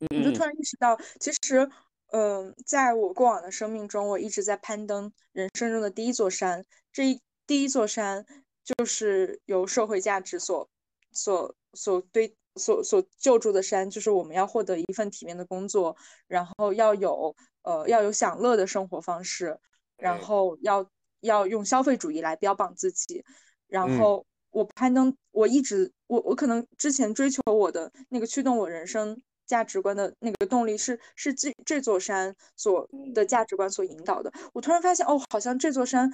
[0.00, 1.66] 我就突然意识到，其实，
[2.08, 6.62] 嗯，在我过往的生命中，我一直在攀登人生中的第一座山。
[6.92, 8.26] 这一第一座山，
[8.62, 10.68] 就是由社会价值所、
[11.12, 19.58] 所、所堆、所、所救助的山，就是我们要获得一份体面的工作，然后要有呃要有享乐的生活方式，
[19.96, 20.88] 然后要
[21.20, 23.24] 要用消费主义来标榜自己，
[23.68, 24.26] 然后。
[24.54, 34.32] 我攀登，我一直，我我可能之前追求我的那个驱动我人生价值观的那个动力是是这这座山所的价值观所引导的。
[34.52, 36.08] 我突然发现，哦，好像这座山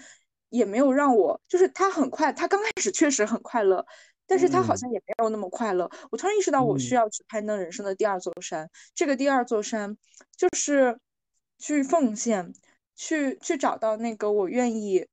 [0.49, 3.85] 也没有让我，就是它很快，它刚开始确实很快乐，
[4.27, 5.91] 但是他好像也没有那么快乐。
[6.11, 8.71] 我突然意识到，我需要去攀登人生的第二座山。
[8.95, 9.99] 这个第二座山
[10.37, 10.99] 就是
[11.59, 12.55] 去奉献，
[13.01, 15.07] 去去找到那个我愿意，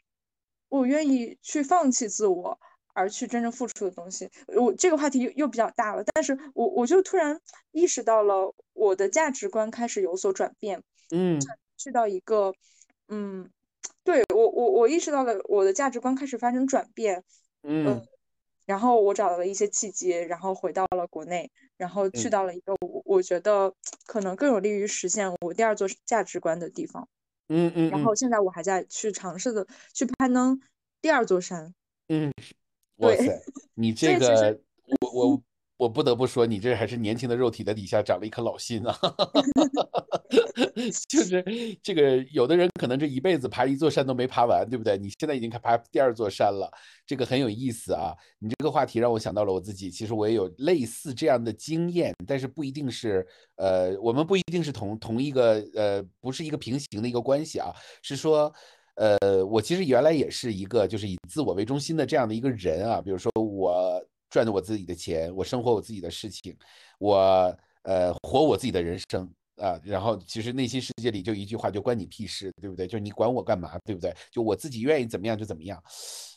[0.68, 2.60] 我愿意去放弃自我。
[3.00, 7.40] 而去真正付出的东西，我这个话题又又比较大了，但是我我就突然
[7.72, 11.40] 意识到了我的价值观开始有所转变，嗯，
[11.78, 12.56] 去到一个，
[13.08, 13.52] 嗯，
[14.04, 17.24] 对我我我意识到了我的价值观开始发生转变，
[17.62, 18.04] 嗯，
[18.66, 23.72] 然后我找到了一些契机，然后回到了国内，然后去到了一个我我觉得
[24.08, 27.08] 可能更有利于实现我第二座价值观的地方，
[27.50, 30.60] 嗯嗯，然后现在我还在去尝试的去攀登
[31.02, 31.74] 第二座山，
[32.10, 32.32] 嗯。
[32.98, 33.40] 哇塞，
[33.76, 34.60] 你 这个，
[35.02, 35.44] 我我
[35.78, 38.98] 我不得不说，你这还是年轻的肉体的底下长了一颗老心啊！
[41.08, 41.44] 就是
[41.84, 44.98] 这个，有的人可能这一辈子爬一座山都没爬完，对不对？
[44.98, 46.70] 你现在已经开爬第二座山了，
[47.06, 48.14] 这个很有意思啊！
[48.40, 53.26] 你这个话题让我想到了我自己，其实我也有类似这样的经验，但是不一定是，
[53.58, 58.52] 呃，我们不一定是同同一个，呃，不是一个平行的一个关系啊，是说。
[59.00, 63.00] 呃，我其实原来也是一个就是以自我为中心的这样的一个人啊。
[63.00, 66.56] 比如说，我赚着我自己的钱，我生活我自己的事情，
[67.00, 69.80] 我呃活我自己的人生啊。
[69.84, 72.86] 然后其实内心世界里就一句话，就关你屁事，对不对？
[72.86, 74.14] 就你管我干嘛，对不对？
[74.32, 75.82] 就我自己愿意怎么样就怎么样。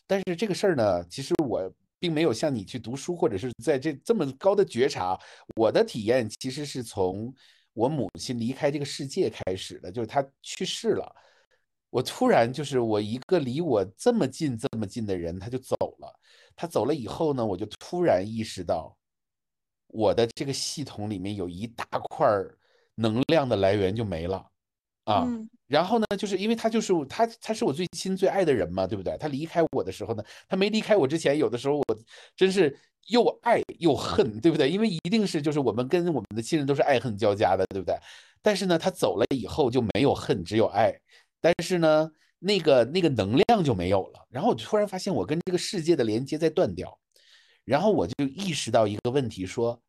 [0.07, 5.19] 但是这个事儿呢，其实我并没有像你去读书，或者是在这这么高的觉察。
[5.57, 7.33] 我的体验其实是从
[7.73, 11.15] 我母亲离开这个世界开始的，就是她去世了。
[11.91, 16.00] 我突然就是我一个离我这么近这么近的人，他就走了。
[16.61, 18.95] 他走了以后呢，我就突然意识到，
[19.87, 22.29] 我的这个系统里面有一大块
[22.97, 24.47] 能量的来源就没了
[25.05, 25.27] 啊。
[25.67, 29.17] 然后呢，就是因为他就是他，他是我最亲最爱的人嘛，对不对？
[29.17, 31.85] 他离开我的时候呢，他没离开我之前，有的时候我
[32.37, 34.69] 真是又爱又恨，对不对？
[34.69, 37.97] 因为一定是就是我们跟我们的亲人都是爱恨交加的，对不对？
[38.43, 40.93] 但是呢，他走了以后就没有恨，只有爱。
[41.41, 44.27] 但是呢，那个那个能量就没有了。
[44.29, 46.99] 然后我就突然发现，我跟这个世界的连接在断掉。
[47.65, 49.81] 然后我就意识到一个问题，说：“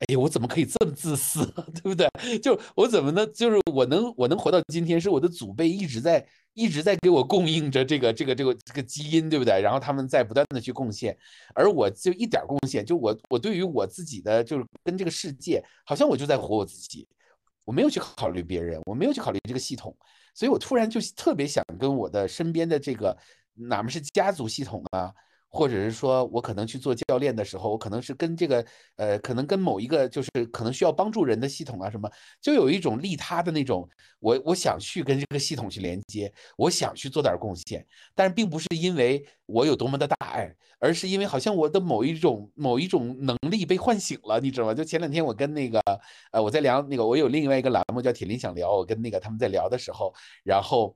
[0.00, 1.44] 哎呀，我怎么可以这么自私，
[1.74, 2.08] 对不对？
[2.40, 9.60] 就我怎么能，就是我能我能活到今天，是我的祖辈一直在一直在给我供应着这个这个这个这个基因，对不对？
[9.60, 11.16] 然后他们在不断的去贡献，
[11.54, 17.06] 而我就一点贡献，就我我对于我自己的就是跟这个世界，好像我就在活我自己，
[17.68, 19.94] 我没有去考虑别人，我没有去考虑这个系统。”
[20.32, 23.14] 所以，我突然就特别想跟我的身边的这个，
[23.52, 25.12] 哪怕是家族系统啊，
[25.50, 28.64] 或者是说我可能去做教练的时候，我可能是跟这个
[28.96, 33.88] 呃，可能跟某一个就是可能需要帮助人的系统啊什么，就有一种利他的那种，
[34.20, 37.84] 我我想去跟这个系统去连接，我想去做点贡献，
[38.14, 44.74] 但是并不是因为我有多么的大爱，而是因为好像我的某一种某一种能力被唤醒了，你知道吗？
[44.74, 45.80] 就前两天我跟那个
[46.30, 50.12] 呃，我在聊那个，我有另外一个栏目叫铁林想聊，我跟那个他们在聊的时候，
[50.44, 50.94] 然后。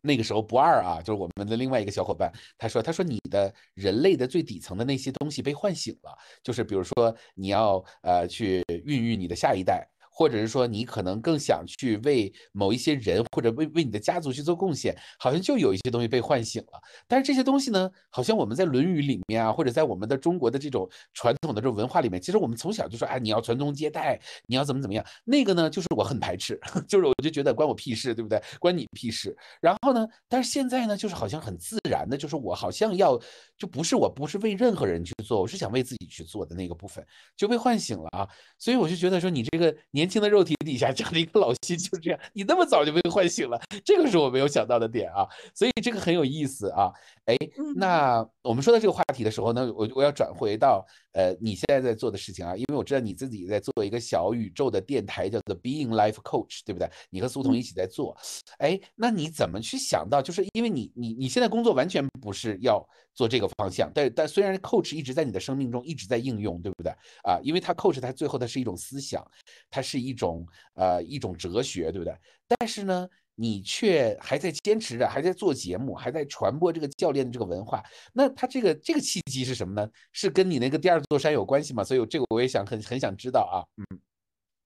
[0.00, 9.86] 那个时候不二啊，就是我们的另外一个小伙伴，他说：“他说你的人类的最底层的那些东西被唤醒了，就是比如说你要呃去孕育你的下一代。”
[10.20, 16.80] 或者是说你可能更想去为某一些人或者为为你的家族去做贡献，好像就有一些东西被唤醒了。
[17.08, 25.02] 但是这些东西呢，好像我们在《论语》里面啊，或者在我们的中国的这种传统的这种文化里面，其实我们从小就说，哎，你要传宗接代，你要怎么怎么样。
[25.24, 28.38] 那个呢，就是我很排斥， 就是我就觉得关我屁事，对不对？
[28.58, 29.34] 关你屁事。
[29.58, 33.18] 然后呢，但是现在呢，就是好像很自然的，就是我好像要，
[33.56, 37.02] 就不是我不是为任何人去做，我是想为自己去做的那个部分
[37.38, 38.28] 就被唤醒了啊。
[38.58, 40.09] 所以我就觉得说，你这个年。
[40.10, 46.92] 轻的肉体底下这样的一个老心，就这样，你那么早就被唤醒了，这个是我没有想到的点啊，所以这个很有意思啊。
[47.26, 47.36] 哎，
[47.76, 56.90] 那我们说到这个话题的时候呢，我我要转回到呃你现在在做的事情啊，因为我知道你自己在做一个小宇宙的电台，叫做 Being Life Coach，对不对？
[57.10, 58.16] 你和苏童一起在做，
[58.58, 60.20] 哎，那你怎么去想到？
[60.20, 66.90] 就是因为你你你现在工作完全不是要做这个方向，但但虽然 Coach 一直在你的生命中一直在应用，对不对？
[67.22, 69.24] 啊，因为它 Coach 它最后它是一种思想，
[69.70, 72.12] 它是一种呃一种哲学，对不对？
[72.48, 73.08] 但是呢？
[73.40, 77.82] 你却还在坚持着，还在做节目，还在传播这个教练的这个文化。
[78.12, 79.90] 那他这个这个契机是什么呢？
[80.12, 81.82] 是跟你那个第二座山有关系吗？
[81.82, 83.64] 所以这个我也想很很想知道啊。
[83.78, 84.00] 嗯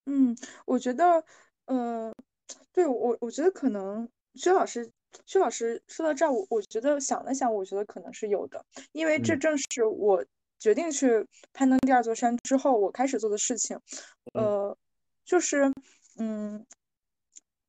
[0.07, 1.25] 嗯，我觉得，
[1.67, 2.13] 呃，
[2.73, 4.91] 对我我觉得可能薛老师
[5.25, 10.25] 薛老师说到这儿，我我觉得想了想，我觉得可能是有的，因为这正是我
[10.59, 13.79] 决定去攀登第二座山之后，我开始做的事情。
[14.33, 14.77] 呃，
[15.25, 15.73] 就是
[16.19, 16.67] 嗯。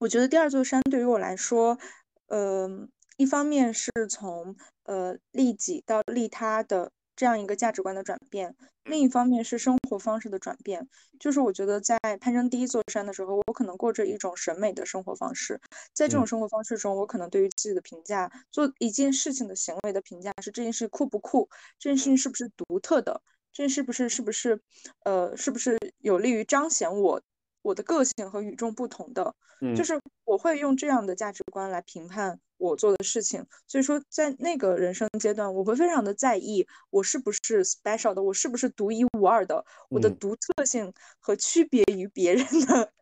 [0.06, 1.80] 我觉得第二座山对于我来说，
[2.28, 2.70] 呃，
[3.18, 10.88] 一方面是从呃利己到利他的这样一个价值观的转变，另一方面是生活方式的转变。
[11.20, 15.60] 就是我觉得在攀登第一座山的时候，我可能过着一种审美的生活方式，
[15.92, 23.20] 在这种生活方式中，我可能对于自己的评价，做一件事情的行为的评价是这件事酷不酷，这件事情是不是独特的，
[23.52, 24.62] 这件事不是是不是，
[25.04, 27.20] 呃，是不是有利于彰显我。
[27.66, 29.34] 我的个性和与众不同的，
[29.76, 33.44] 就是我会用这样的价值观来评判我做的事情。
[33.66, 42.94] 所以说，在那个人生阶段，我会非常的在意我是不是 special 的，我是不是独一无二的，我的独特性和区别于别人的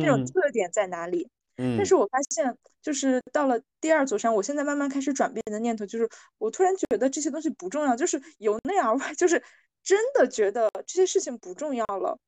[0.00, 1.30] 这种特点在哪里？
[1.76, 9.40] 但是我发现，就是到了第二座山，我现在慢慢开始转变的念头，就是我突然觉得这些东西不重要，就是由内而外，就是
[9.84, 12.18] 真的觉得这些事情不重要了。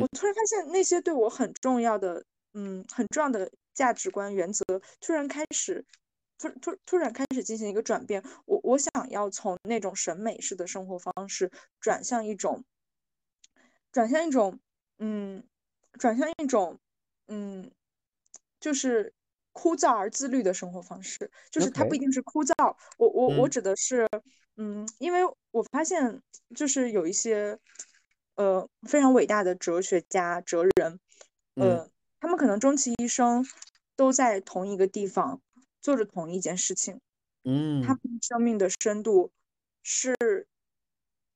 [0.00, 4.64] 我突然发现那些对我很重要的，嗯，很重要的价值观原则，
[5.00, 5.84] 突然开始，
[6.36, 8.22] 突突突然开始进行一个转变。
[8.44, 12.64] 我我想要从那种审美式的生活方式转向一种，
[13.92, 14.58] 转向一种，
[14.98, 15.42] 嗯，
[15.98, 16.78] 转向一种，
[17.28, 17.70] 嗯，
[18.60, 19.14] 就是
[19.52, 21.30] 枯燥而自律的生活方式。
[21.50, 24.08] 就是它不一定是枯燥，我我我指的是，
[24.56, 25.20] 嗯，因为
[25.52, 26.20] 我发现
[26.54, 27.56] 就是有一些。
[28.38, 31.00] 呃，非常伟大的哲学家、哲人，
[31.56, 33.44] 呃，他们可能终其一生
[33.96, 35.40] 都在同一个地方
[35.80, 37.00] 做着同一件事情，
[37.42, 39.32] 嗯，他们生命的深度
[39.82, 40.14] 是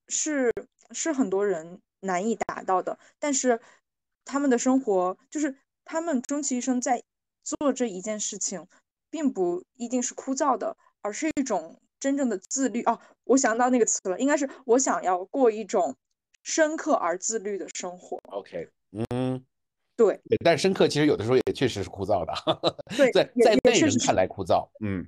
[0.07, 0.53] 是
[0.93, 3.61] 是很多人难以达到的，但是
[4.25, 7.03] 他们的生活就是他们终其一生在
[7.43, 8.69] 做这一件事情，
[9.11, 12.85] 并不一定是枯燥的，而是一种真正的自律。
[12.85, 15.97] 哦，我想到那个词了，应该是我想要过一种。
[16.43, 18.19] 深刻而自律的生活。
[18.31, 18.69] OK，
[19.11, 19.45] 嗯，
[19.97, 22.33] 对，但深刻其实有的时候也确实是枯燥的。
[22.97, 24.69] 对， 在在内人看来枯燥。
[24.81, 25.07] 嗯，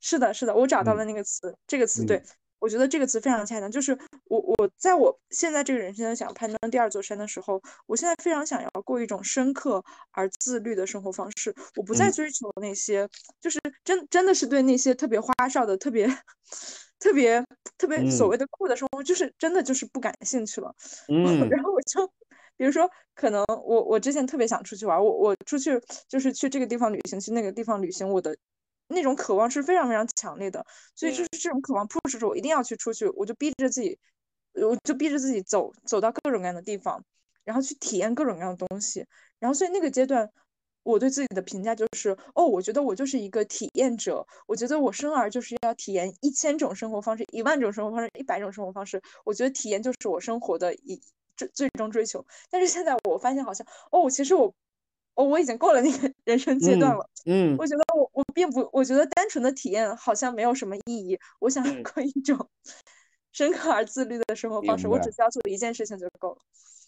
[0.00, 2.22] 是的，是的，我找到了那个词，这个词，对
[2.58, 3.70] 我觉得这个词非常恰当。
[3.70, 11.54] 就是我我在我现在这个人生想攀登第二座山的时候，我现在非常想要过一种深刻而自律的生活方式。
[11.76, 13.08] 我不再追求那些，
[13.40, 16.08] 就是真真的是对那些特别花哨的、特别。
[16.98, 17.44] 特别
[17.78, 20.74] 特别所谓的酷的生活，就是真的就是不感兴趣了。
[21.08, 22.06] 嗯，然后我就，
[22.56, 28.36] 比如说，可能我我之前特别想出去玩，我我出去就是去这个地方旅行，去那个地方旅行，我的
[28.88, 30.64] 那种渴望是非常非常强烈的。
[30.94, 33.98] 所以就是这种渴望迫使着我一定要去出去，我就逼着自己，
[34.54, 37.04] 我就逼着自己走走到各种各样的地方，
[37.44, 39.04] 然后去体验各种各样的东西。
[39.38, 40.30] 然后所以那个阶段，
[40.86, 49.02] 我对自己的评价就是，哦，我觉得我就是一个体验者，我觉得我生而就是要体验一千种生活方式、一万种生活方式、一百种生活方式。
[49.24, 51.00] 我觉得体验就是我生活的一
[51.36, 52.24] 最最终追求。
[52.48, 54.54] 但是现在我发现，好像哦，其实我，
[55.14, 57.10] 哦，我已经过了那个人生阶段了。
[57.24, 61.18] 嗯，我觉得我我并不，我觉得单纯的体验好像没有什么意义。
[61.40, 62.48] 我想过一种
[63.32, 66.38] 深刻而自律的生活方式，我只需要做一件事情就够了。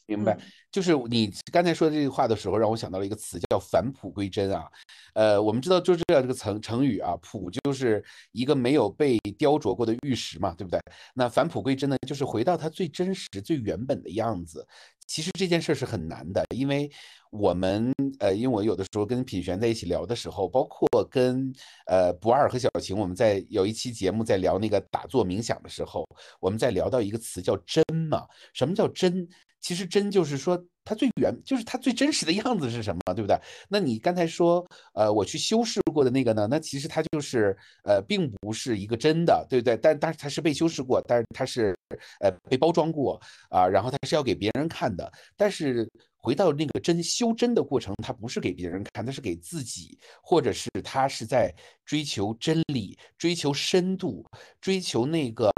[0.09, 0.39] 明白，
[0.73, 4.67] 就是你刚才说这句话的时候，让我想到了一个词，叫返璞归真啊。
[5.13, 8.03] 呃，我们知道就知道这个成成语啊，璞就是
[8.33, 10.81] 一个没有被雕琢过的玉石嘛，对不对？
[11.15, 14.67] 那返璞归真呢，就是回到它最真实、最原本的样子。
[15.07, 16.91] 其实这件事是很难的，因为
[17.31, 21.53] 我们呃，因为我有的时候跟品璇在一起聊的时候，包括跟
[21.87, 26.07] 呃不二和小晴，我们在有一期节目在聊那个打坐冥想的时候，
[26.41, 28.27] 我们在聊到一个词叫真嘛？
[28.55, 29.29] 什么叫真？
[29.61, 33.39] 其实真就是说，它最原就是它最真实的样子是什么，对不对？
[33.69, 36.47] 那你刚才说，呃，我去修饰过的那个呢？
[36.51, 39.77] 那其实它就是，呃，并不是一个真的，对不对？
[39.77, 41.77] 但但是它是被修饰过，但是它是，
[42.21, 45.11] 呃，被包装过啊，然后它是要给别人看的。
[45.37, 45.87] 但是
[46.17, 51.53] 回到那个真修真的过程，它不是给别人看，它是给自己，或者是它是在
[51.85, 54.25] 追求真理、追求深度、
[54.61, 55.51] 追求那个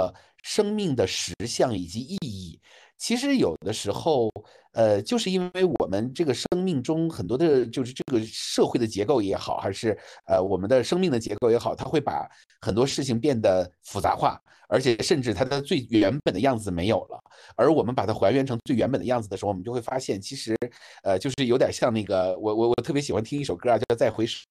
[0.43, 2.59] 生命的实相以及意义。
[3.01, 4.29] 其实有的时候，
[4.73, 9.97] 呃，就是因为我们这个生命中很多的，就是这个社会的结构也好，还是
[10.27, 12.29] 呃我们的生命的结构也好，它会把
[12.61, 14.39] 很多事情变得复杂化，
[14.69, 17.19] 而且甚至它的最原本的样子没有了。
[17.55, 20.55] 而我们把它还原成最原本的样子的时候，我们就会发现，其实，
[21.01, 24.45] 呃，就是有点像那个，我我我特别喜欢听一首歌啊，叫《再回首》。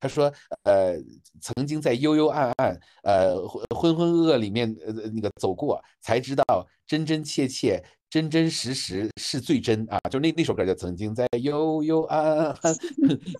[0.00, 0.32] 他说，
[0.62, 0.96] 呃，
[1.42, 3.36] 曾经在幽幽暗暗，呃，
[3.76, 6.66] 浑浑噩噩里面，呃，那个走过，才知道。
[6.90, 7.80] 真真切切、
[8.10, 9.96] 真真实实是最真啊！
[10.10, 12.56] 就那那首歌叫《曾经在幽幽暗暗、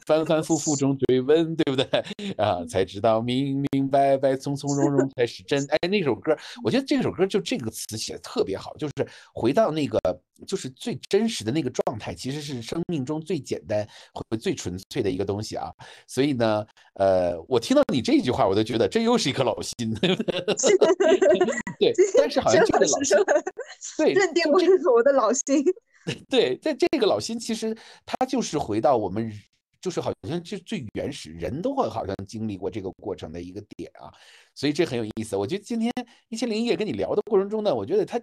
[0.06, 2.64] 反反复复中追问》，对不对啊？
[2.66, 5.66] 才知道明明白白、从从容容才是真。
[5.68, 8.94] 哎，那首歌，我觉得这首歌就这个词写的特别好，就是
[9.34, 9.98] 回到那个
[10.46, 13.86] 就是最真实的那个状态，其实是生命中最简单、
[14.40, 15.72] 最纯粹的一个东西啊。
[16.06, 19.74] 所以呢，呃，我听到你这句话，我都觉得这又是一颗老心。
[21.80, 23.16] 对，但是好像这个老心。
[23.96, 25.64] 对，认定我是我的老心。
[26.28, 27.76] 对，在这个老心，其实
[28.06, 29.30] 它就是回到我们，
[29.80, 34.12] 就是好像就最原始，人都会好像经历过这个过程的一个点啊。
[34.54, 35.36] 所以这很有意思。
[35.36, 35.92] 我觉得今天
[36.28, 38.20] 一千零一夜跟你聊的过程中呢，我觉得他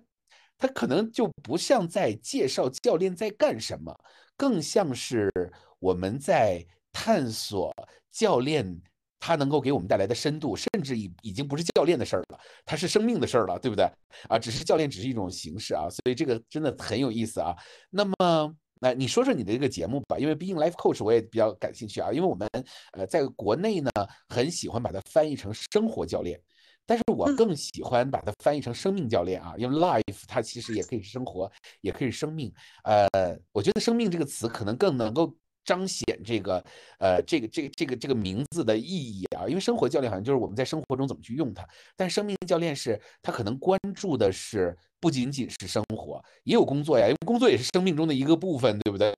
[0.57, 3.95] 他可能就不像在介绍教练在干什么，
[4.35, 5.31] 更像是
[5.79, 7.73] 我们在探索
[8.11, 8.81] 教练。
[9.19, 13.83] 他能够给我们带来的深度，甚至已已经不是教练的事儿了，它是生命的事儿了，对不对？
[14.29, 17.55] 啊，只是教练只是一种形式啊，所以这个真的很有意思啊。
[17.89, 22.47] 那么，那你说说你的这个节目吧，因为毕竟 Life Coach 我也比较感兴趣啊，因为我们
[22.93, 23.89] 呃在国内呢
[24.29, 26.39] 很喜欢把它翻译成生活教练，
[26.87, 32.51] 但是我更喜欢把它翻译成生命教练啊，因为 Life 它其实也可以是生活，也可以是生命。
[32.83, 33.07] 呃，
[33.51, 35.31] 我觉得生命这个词可能更能够。
[35.67, 36.63] 彰显这个，
[36.97, 41.67] 呃，这个这个这个这个名字的意义啊，因为生活教练好像就是我们在生活中怎么去用它，
[41.97, 44.73] 但生命教练是他可能关注的是。
[44.99, 49.13] 不仅仅是生活，也有工作呀，因为工作也是生命中的一个部分，对不对？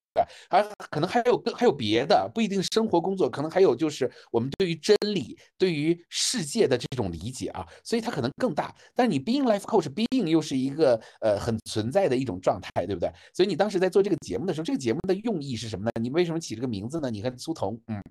[0.49, 8.75] 还可能还有更还有别的，不一定生活工作，可能还有就是我们对于真理、对于世界的这种理解啊，所以它可能更大。
[8.93, 13.09] 但是你 being life coach，being 又是一个呃很存在的一种状态，对不对？
[13.33, 15.91] 所以你当时在做这个节目的时候，这个节目的用意是什么呢？
[16.01, 17.09] 你为什么起这个名字呢？
[17.09, 18.03] 你和苏童，嗯，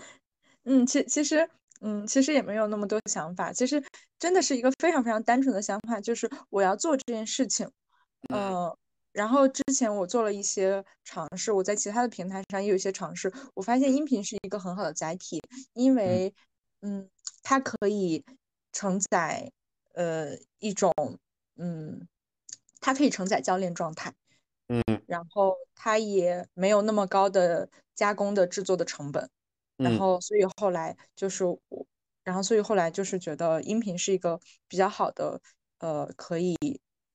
[0.66, 1.49] 嗯，其其实。
[1.86, 3.84] 嗯，其实也没有那么多想法，其实
[4.17, 7.69] 真的是一个非常非常单纯的想法，就是我要做这件事情。
[8.34, 8.73] 嗯，
[9.11, 15.41] 然后之前我做了一些尝试，我在其他的平台上也有一些尝试，我发现音频是一个很好的载体，
[15.73, 16.34] 因为
[16.81, 17.09] 嗯，
[17.43, 18.23] 它可以
[18.71, 19.51] 承载
[19.93, 20.93] 呃一种
[21.57, 22.07] 嗯，
[22.79, 24.13] 它可以承载教练状态，
[24.69, 29.29] 嗯，然后它也没有那么高的加工的制作的成本。
[29.78, 31.59] 然后，所以后来就是我，
[32.24, 35.41] 然后所以后来就是觉得音频是一个比较好的，
[35.80, 36.55] 呃，可以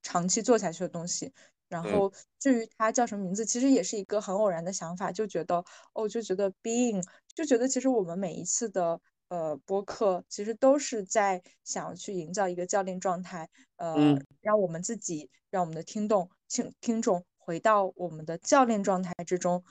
[0.02, 1.32] 长期做下去的东西。
[1.68, 7.02] 然后至于它叫什么名字，其实也是一个很偶然的想法，就觉得哦，就觉得 being，
[7.34, 8.98] 就觉得其实我们每一次的
[9.28, 13.94] 呃播客，其实都是在想要去营造一个教练状态，呃，
[14.40, 19.62] 让我们自己，让我们的听众听听众回到我们的教练状态之中，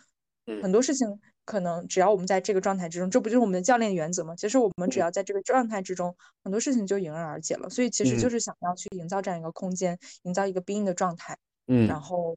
[0.62, 1.20] 很多事情。
[1.48, 4.36] 可能只要我们在这个状态之中，这不就是我们的教练原则吗？
[4.36, 7.70] 其实我们只要在这个状态之中，很多事情就迎刃而解了。
[7.70, 11.38] 所以其实就是想要去营造这样一个空间，营造一个 being 的状态。
[11.68, 12.36] 嗯，然后，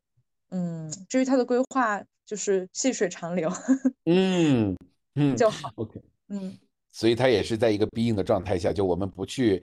[0.51, 3.53] 嗯，至于他的规划，就是细水长流，
[4.05, 4.77] 嗯
[5.17, 5.73] 嗯 就好。
[5.75, 6.57] ，OK，嗯
[6.93, 9.61] 所以他也是在一个必应的状态下，就我们不去，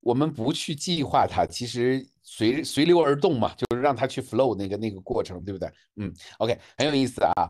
[0.00, 5.70] 我们不去计划它，其实随随流而动嘛，就是让它去 flow 那个那个过程，对不对？
[5.96, 7.48] 嗯，OK，很有意思啊。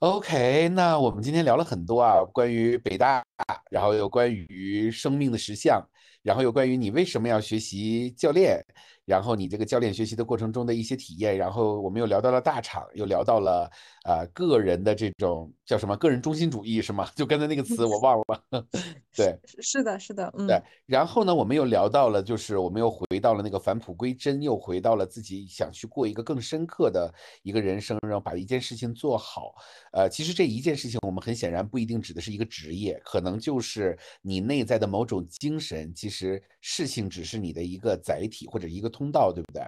[0.00, 3.22] OK，那我们今天聊了很多啊，关于北大，
[3.70, 5.86] 然后又关于生命的实相，
[6.22, 8.62] 然后有关于你为什么要学习教练，
[9.06, 13.70] 然后你这个教练学习的过程中的一些体验，然后我们又聊到了大厂，又聊到了
[14.04, 17.08] 呃个人的这种叫什么个人中心主义是吗？
[17.16, 18.44] 就刚才那个词我忘了，
[19.16, 19.38] 对。
[19.46, 29.54] 是是的，是的，嗯，对，然后呢，我们又聊到了，就是我们又回到了那个返璞归真，又回到了自己想去过一个更深刻的一个人生，然后把一件事情做好。
[29.92, 35.89] 呃，其实这一件事情，我们很显然不一定指的是一个职业，可能就是你内在的某种精神。
[35.94, 39.62] 其实事情只是你的一个载体或者一个通道，对不对？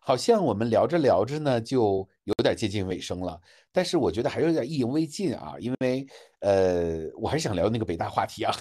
[0.00, 3.38] 好像我们聊着聊着呢，就有点接近尾声了，
[3.72, 6.06] 但是我觉得还有点意犹未尽啊，因为
[6.40, 8.54] 呃，我还是想聊那个北大话题啊。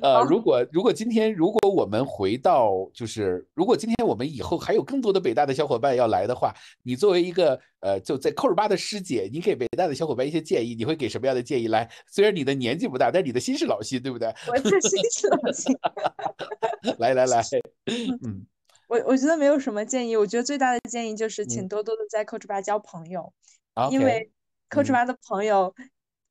[0.00, 11.68] 呃，如果如果今天如果我们回到，就是如果今天我们以后还有更多的北大的小伙伴要来的话，你作为一个呃就在扣尔巴的师姐，你给北大的小伙伴一些建议，你会给什么样的建议？
[11.68, 14.34] 来，虽然你的年纪不大，但你的心是老心，对不对？
[14.48, 15.76] 我是心是老心。
[16.98, 17.42] 来 来来，
[18.24, 18.46] 嗯
[18.92, 23.32] 我我觉得没有什么建议，我觉得最大的建议就是嗯请多多的在 Coach 吧交朋友
[23.72, 24.30] ，，OK，因为
[24.68, 25.74] Coach 嗯吧的朋友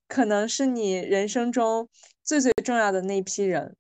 [0.08, 1.90] 可能是你人生中
[2.24, 3.76] 最最重要的那一批人。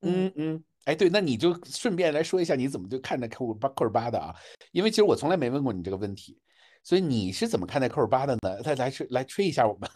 [0.00, 4.34] 嗯嗯嗯，哎，对，那你就顺便来说一下你怎么就看待 Coach 吧的啊？
[4.72, 6.36] 因为其实我从来没问过你这个问题，
[6.82, 8.58] 所以你是怎么看待 Coach 吧的呢？
[8.64, 9.88] 来来吹来吹一下我们。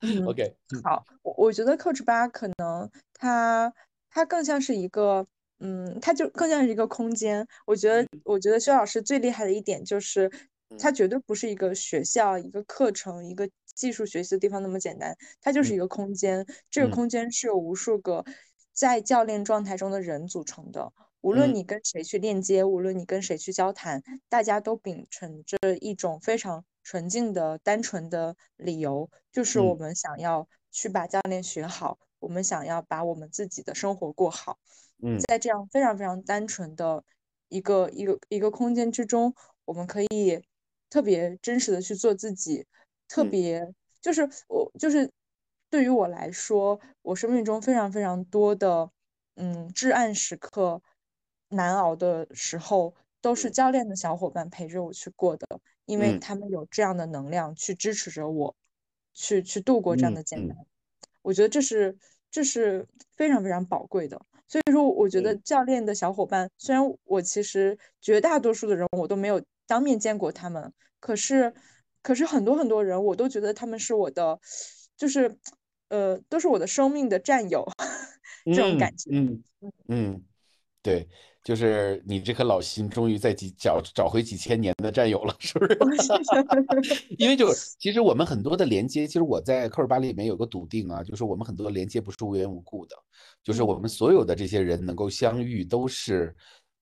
[0.00, 3.72] 嗯 OK，嗯好，我我觉得 Coach 吧可能它
[4.10, 5.24] 它更像是一个，
[5.60, 7.46] 嗯，它就更像是一个空间。
[7.66, 10.30] 我觉得，我觉得薛老师最厉害的一点就是，
[10.78, 16.46] 它绝对不是一个学校、一个课程、一个技术学习的地方那么简单，它就是一个空间。
[16.70, 18.24] 这个嗯空间是由无数个
[18.72, 20.92] 在教练状态中的人组成的。
[21.20, 34.58] 无论嗯你跟谁去链接，无论你跟谁去交谈，大家都秉承着一种非常纯净的、单纯的理由，就是我嗯们想要去把教练学好，我们想要把我们自己的生活过好。
[35.02, 37.02] 嗯在这样非常非常单纯的
[37.48, 39.34] 一个一个一个空间之中，
[39.64, 40.42] 我们可以
[40.88, 42.66] 特别真实的去做自己，
[43.08, 45.10] 特嗯别就是我就是
[45.68, 48.90] 对于我来说，我生命中非常非常多的
[49.36, 50.80] 嗯至暗时刻、
[51.48, 55.46] 难熬的时候，都是嗯教练的小伙伴陪着我去过的，
[55.86, 58.54] 因为嗯他们有这样的能量去支持着我，
[59.14, 60.56] 去去度过这样的艰难。
[61.22, 61.96] 我觉得这是
[62.30, 62.86] 这是
[63.16, 64.20] 非常非常宝贵的。
[64.50, 71.54] 所以说，我觉得嗯教练的小伙伴，虽然我其实绝大多数的人我都没有当面见过他们，可是
[72.02, 74.40] 可是很多很多人我都觉得他们是我的，
[74.96, 75.38] 就是
[75.88, 77.64] 呃，都是我的生命的战友，
[78.52, 79.10] 这种感觉。
[79.12, 80.24] 嗯嗯嗯，
[80.82, 81.08] 对，
[81.42, 85.74] 就是你这颗老心终于在几找找回几千年的战友了，是不是？
[87.18, 92.96] 因为就是其实我们很多的连接，其实我在科尔巴里面有个笃定啊，就是我们很多连接不是无缘无故的，
[93.42, 96.34] 就是我们所有的这些人能够相遇，都是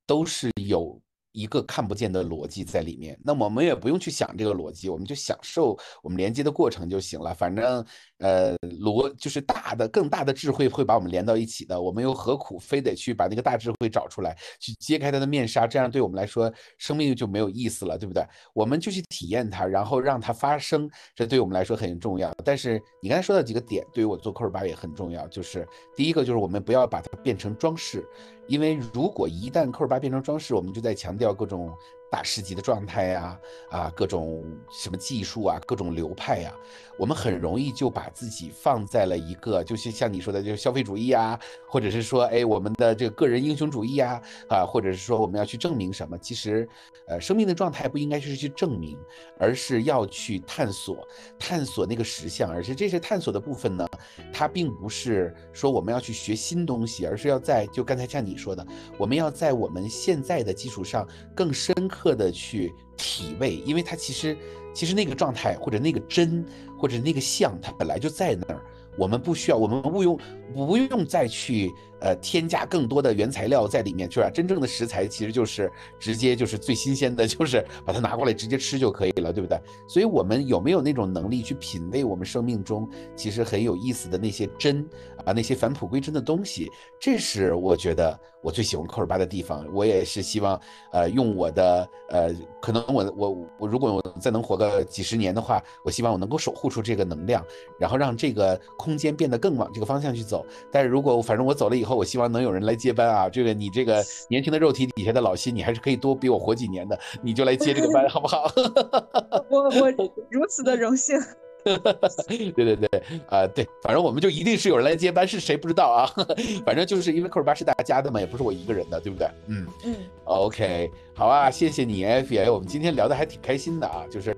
[0.07, 1.01] 都是有。
[1.33, 7.33] 一个看不见的逻辑在里面，那么我们也不用去想这个逻辑，我们就享受我们连接的过程就行了。
[7.33, 7.85] 反正，
[8.19, 11.81] 呃，逻就是大的、更大的智慧会把我们连到一起的。
[11.81, 15.67] 我们又何苦非得去把那个大智慧找出来，去揭开它的面纱？
[15.67, 18.25] 这样对我们来说，生命就没有意思了，对不对？
[18.53, 22.33] 我们就去体验它，然后让它发生，这对我们来说很重要。
[22.45, 28.05] 但是你刚才说到几个点，对于我做扣儿巴也很重要，就是第一个就是我们不要把它变成装饰。
[28.49, 31.71] 因为如果一旦扣儿巴变成装饰，我们就在强调各种
[32.11, 33.41] 大师级的状态呀，
[33.71, 36.55] 啊，各种什么技术啊，各种流派呀，
[36.99, 46.17] 我们很容易就把自己放在了一个，就是像你说的，就是消费主义啊，或者是说，哎，我们的这个个人英雄主义啊，啊，或者是说我们要去证明什么？
[46.19, 46.69] 其实，
[47.07, 48.99] 呃，生命的状态不应该是去证明，
[49.39, 51.07] 而是要去探索，
[51.39, 52.51] 探索那个实相。
[52.51, 53.87] 而且这些探索的部分呢，
[54.33, 64.37] 它并不是说我们要去学新东西，而是要在就刚才像你说的，我们要在我们现在的基础上更深刻的去体味，因为它其实
[64.75, 66.45] 其实那个状态或者那个真
[66.79, 68.61] 或者那个像，它本来就在那儿。
[68.97, 70.19] 我们不需要，我们不用
[70.53, 71.71] 不用再去
[72.01, 74.31] 呃添加更多的原材料在里面，是吧？
[74.31, 79.61] 真正的食材其实就是直接就是最新鲜的， 就是把它拿过来直接吃就可以了，对不对？
[79.89, 84.87] 所以我们有没有那种能力去品味我们生命中其实很有意思的那些真
[85.25, 86.71] 啊，那些返璞归真的东西？
[87.01, 89.67] 这是我觉得我最喜欢扣尔巴的地方。
[89.73, 90.61] 我也是希望，
[90.93, 97.45] 呃，用我的呃，可能我我我，如果我再能活个几十年的话，我希望我能够守护出这个能量，
[97.79, 100.45] 然后让这个空间变得更往这个方向去走。
[100.73, 103.29] 但是如果反正我走了以后，我希望能有人来接班啊。
[103.29, 108.51] 这个你这个 年轻的肉体底下的老心，你还是可以多比我活几年的，你就来接这个班，好不好？
[109.51, 109.91] 我我
[110.31, 111.19] 如此的荣幸。
[111.65, 112.89] 对 对对，
[113.29, 116.07] 啊对，反正我们就一定是有人来接班，是谁不知道啊？
[116.65, 119.29] 反正就是因为扣尔巴是大家的嘛，也不是我一个人的，对不对？
[119.49, 119.95] 嗯嗯
[120.25, 124.35] ，OK，好啊，谢谢你，，F A，，我们今天聊的还挺开心的啊，就是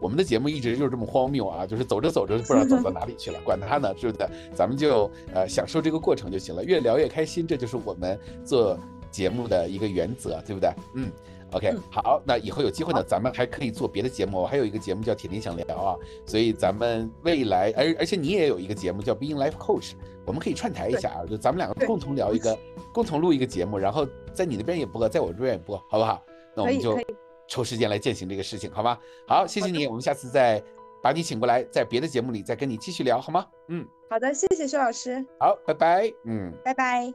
[0.00, 4.28] 我们的节目一直就是这么荒谬啊，就是走着走着不知道走到哪里去了，管他呢，是不是？
[4.54, 8.78] 咱们就呃享受这个过程就行了，越聊越开心，这就是我们做
[9.10, 10.70] 节目的一个原则，对不对？
[10.94, 11.10] 嗯。
[11.52, 14.38] OK，好，那以后有机会呢，咱们还可以做别的节目。
[14.42, 15.96] 我还有一个节目叫铁定想聊啊，
[16.26, 19.92] 所以咱们未来，而而且你也有一个节目叫 Being Life Coach，
[20.26, 22.58] 我们可以串台一下啊，就咱们两个共同聊一个，
[22.92, 26.22] 共同录一个节目，然后在你那边也播，在我这边也播，好不好？
[26.54, 26.98] 那我们就
[27.46, 28.98] 抽时间来践行这个事情，好吗？
[29.26, 30.62] 好，谢谢你，我们下次再
[31.02, 33.46] 把你请过来，在别的节目里再跟你继续聊，好吗？
[33.68, 35.24] 嗯，好的，谢谢薛老师。
[35.40, 36.12] 好，拜拜。
[36.24, 37.10] 嗯，拜拜。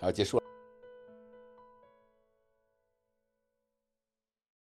[0.00, 0.47] 好，结束了。